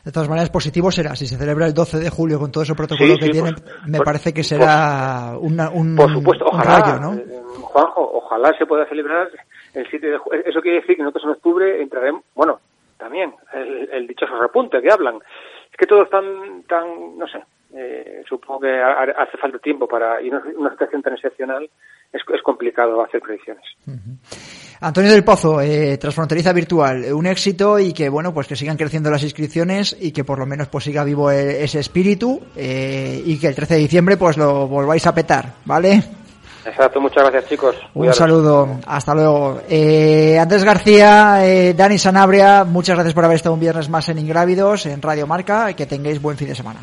De 0.05 0.11
todas 0.11 0.29
maneras, 0.29 0.51
positivo 0.51 0.91
será. 0.91 1.15
Si 1.15 1.27
se 1.27 1.37
celebra 1.37 1.67
el 1.67 1.75
12 1.75 1.99
de 1.99 2.11
julio 2.11 2.39
con 2.39 2.51
todo 2.51 2.65
ese 2.65 2.75
protocolo 2.75 3.15
sí, 3.15 3.21
que 3.21 3.27
sí, 3.27 3.31
tiene, 3.31 3.53
pues, 3.53 3.87
me 3.87 3.99
por, 3.99 4.07
parece 4.07 4.35
que 4.35 4.43
será 4.43 5.35
por, 5.35 5.45
una, 5.45 5.71
un, 5.71 5.95
por 5.95 6.13
supuesto, 6.13 6.47
ojalá, 6.47 6.77
un 6.77 6.83
rayo, 6.83 7.01
¿no? 7.01 7.15
Eh, 7.15 7.43
Juanjo, 7.61 8.11
ojalá 8.15 8.53
se 8.59 8.67
pueda 8.67 8.85
celebrar 8.87 9.29
el 9.75 9.87
7 9.89 10.07
de 10.07 10.19
julio. 10.19 10.43
Eso 10.45 10.61
quiere 10.61 10.81
decir 10.81 10.97
que 10.97 11.03
nosotros 11.03 11.25
en 11.25 11.31
octubre 11.31 11.81
entraremos, 11.81 12.25
bueno, 12.35 12.59
también, 12.99 13.33
el, 13.55 13.89
el 13.93 14.07
dichoso 14.09 14.35
repunte 14.41 14.83
que 14.83 14.91
hablan. 14.91 15.17
Es 15.71 15.77
que 15.79 15.87
todo 15.87 16.03
es 16.03 16.11
tan, 16.11 16.65
tan, 16.65 17.17
no 17.17 17.27
sé, 17.29 17.39
eh, 17.75 18.23
supongo 18.29 18.61
que 18.61 18.83
hace 18.83 19.37
falta 19.39 19.59
tiempo 19.59 19.87
para, 19.89 20.21
y 20.23 20.29
una, 20.29 20.43
una 20.57 20.71
situación 20.71 21.03
tan 21.03 21.15
excepcional, 21.15 21.69
es, 22.13 22.23
es 22.35 22.43
complicado 22.43 23.03
hacer 23.03 23.21
predicciones. 23.21 23.65
Uh 23.87 23.93
-huh. 23.93 24.63
Antonio 24.83 25.13
del 25.13 25.23
Pozo, 25.23 25.61
eh, 25.61 25.97
Transfronteriza 25.97 26.53
Virtual, 26.53 27.13
un 27.13 27.27
éxito 27.27 27.79
y 27.79 27.93
que 27.93 28.09
bueno, 28.09 28.35
pues 28.35 28.49
que 28.49 28.57
sigan 28.57 28.77
creciendo 28.77 29.13
las 29.13 29.23
inscripciones 29.23 29.97
y 29.99 30.11
que 30.11 30.25
por 30.25 30.41
lo 30.41 30.47
menos 30.47 30.69
pues 30.69 30.83
siga 30.83 31.05
vivo 31.05 31.31
ese 31.31 31.79
espíritu 31.79 32.41
eh, 32.57 33.23
y 33.25 33.39
que 33.39 33.47
el 33.47 33.55
13 33.55 33.75
de 33.75 33.81
diciembre 33.81 34.17
pues 34.17 34.37
lo 34.37 34.67
volváis 34.67 35.07
a 35.07 35.15
petar, 35.15 35.55
¿vale? 35.65 36.03
Exacto, 36.65 37.01
muchas 37.01 37.23
gracias 37.23 37.49
chicos. 37.49 37.77
Un 37.95 38.13
saludo, 38.13 38.81
hasta 38.87 39.15
luego. 39.15 39.61
Eh, 39.69 40.37
Andrés 40.41 40.65
García, 40.65 41.47
eh, 41.47 41.75
Dani 41.75 41.99
Sanabria, 41.99 42.65
muchas 42.65 42.97
gracias 42.97 43.15
por 43.15 43.25
haber 43.25 43.37
estado 43.37 43.55
un 43.55 43.61
viernes 43.61 43.89
más 43.89 44.09
en 44.09 44.19
Ingrávidos, 44.19 44.87
en 44.87 45.01
Radio 45.01 45.29
Marca, 45.29 45.71
y 45.71 45.75
que 45.75 45.87
tengáis 45.87 46.21
buen 46.21 46.37
fin 46.37 46.49
de 46.49 46.55
semana. 46.57 46.81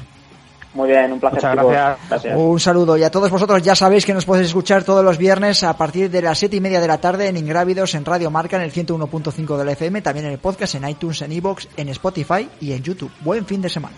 Muy 0.73 0.89
bien, 0.89 1.11
un 1.11 1.19
placer. 1.19 1.37
Muchas 1.37 1.55
gracias. 1.55 2.09
gracias. 2.09 2.37
Un 2.37 2.59
saludo. 2.59 2.97
Y 2.97 3.03
a 3.03 3.09
todos 3.09 3.29
vosotros 3.31 3.61
ya 3.61 3.75
sabéis 3.75 4.05
que 4.05 4.13
nos 4.13 4.25
podéis 4.25 4.47
escuchar 4.47 4.83
todos 4.83 5.03
los 5.03 5.17
viernes 5.17 5.63
a 5.63 5.75
partir 5.75 6.11
de 6.11 6.21
las 6.21 6.37
siete 6.37 6.57
y 6.57 6.61
media 6.61 6.79
de 6.79 6.87
la 6.87 6.99
tarde 6.99 7.27
en 7.27 7.37
Ingrávidos, 7.37 7.95
en 7.95 8.05
Radio 8.05 8.29
Marca, 8.29 8.57
en 8.57 8.63
el 8.63 8.71
101.5 8.71 9.57
de 9.57 9.65
la 9.65 9.71
FM, 9.71 10.01
también 10.01 10.27
en 10.27 10.33
el 10.33 10.39
podcast, 10.39 10.75
en 10.75 10.87
iTunes, 10.87 11.21
en 11.23 11.31
iVoox, 11.31 11.67
en 11.75 11.89
Spotify 11.89 12.47
y 12.61 12.73
en 12.73 12.83
YouTube. 12.83 13.11
Buen 13.21 13.45
fin 13.45 13.61
de 13.61 13.69
semana. 13.69 13.95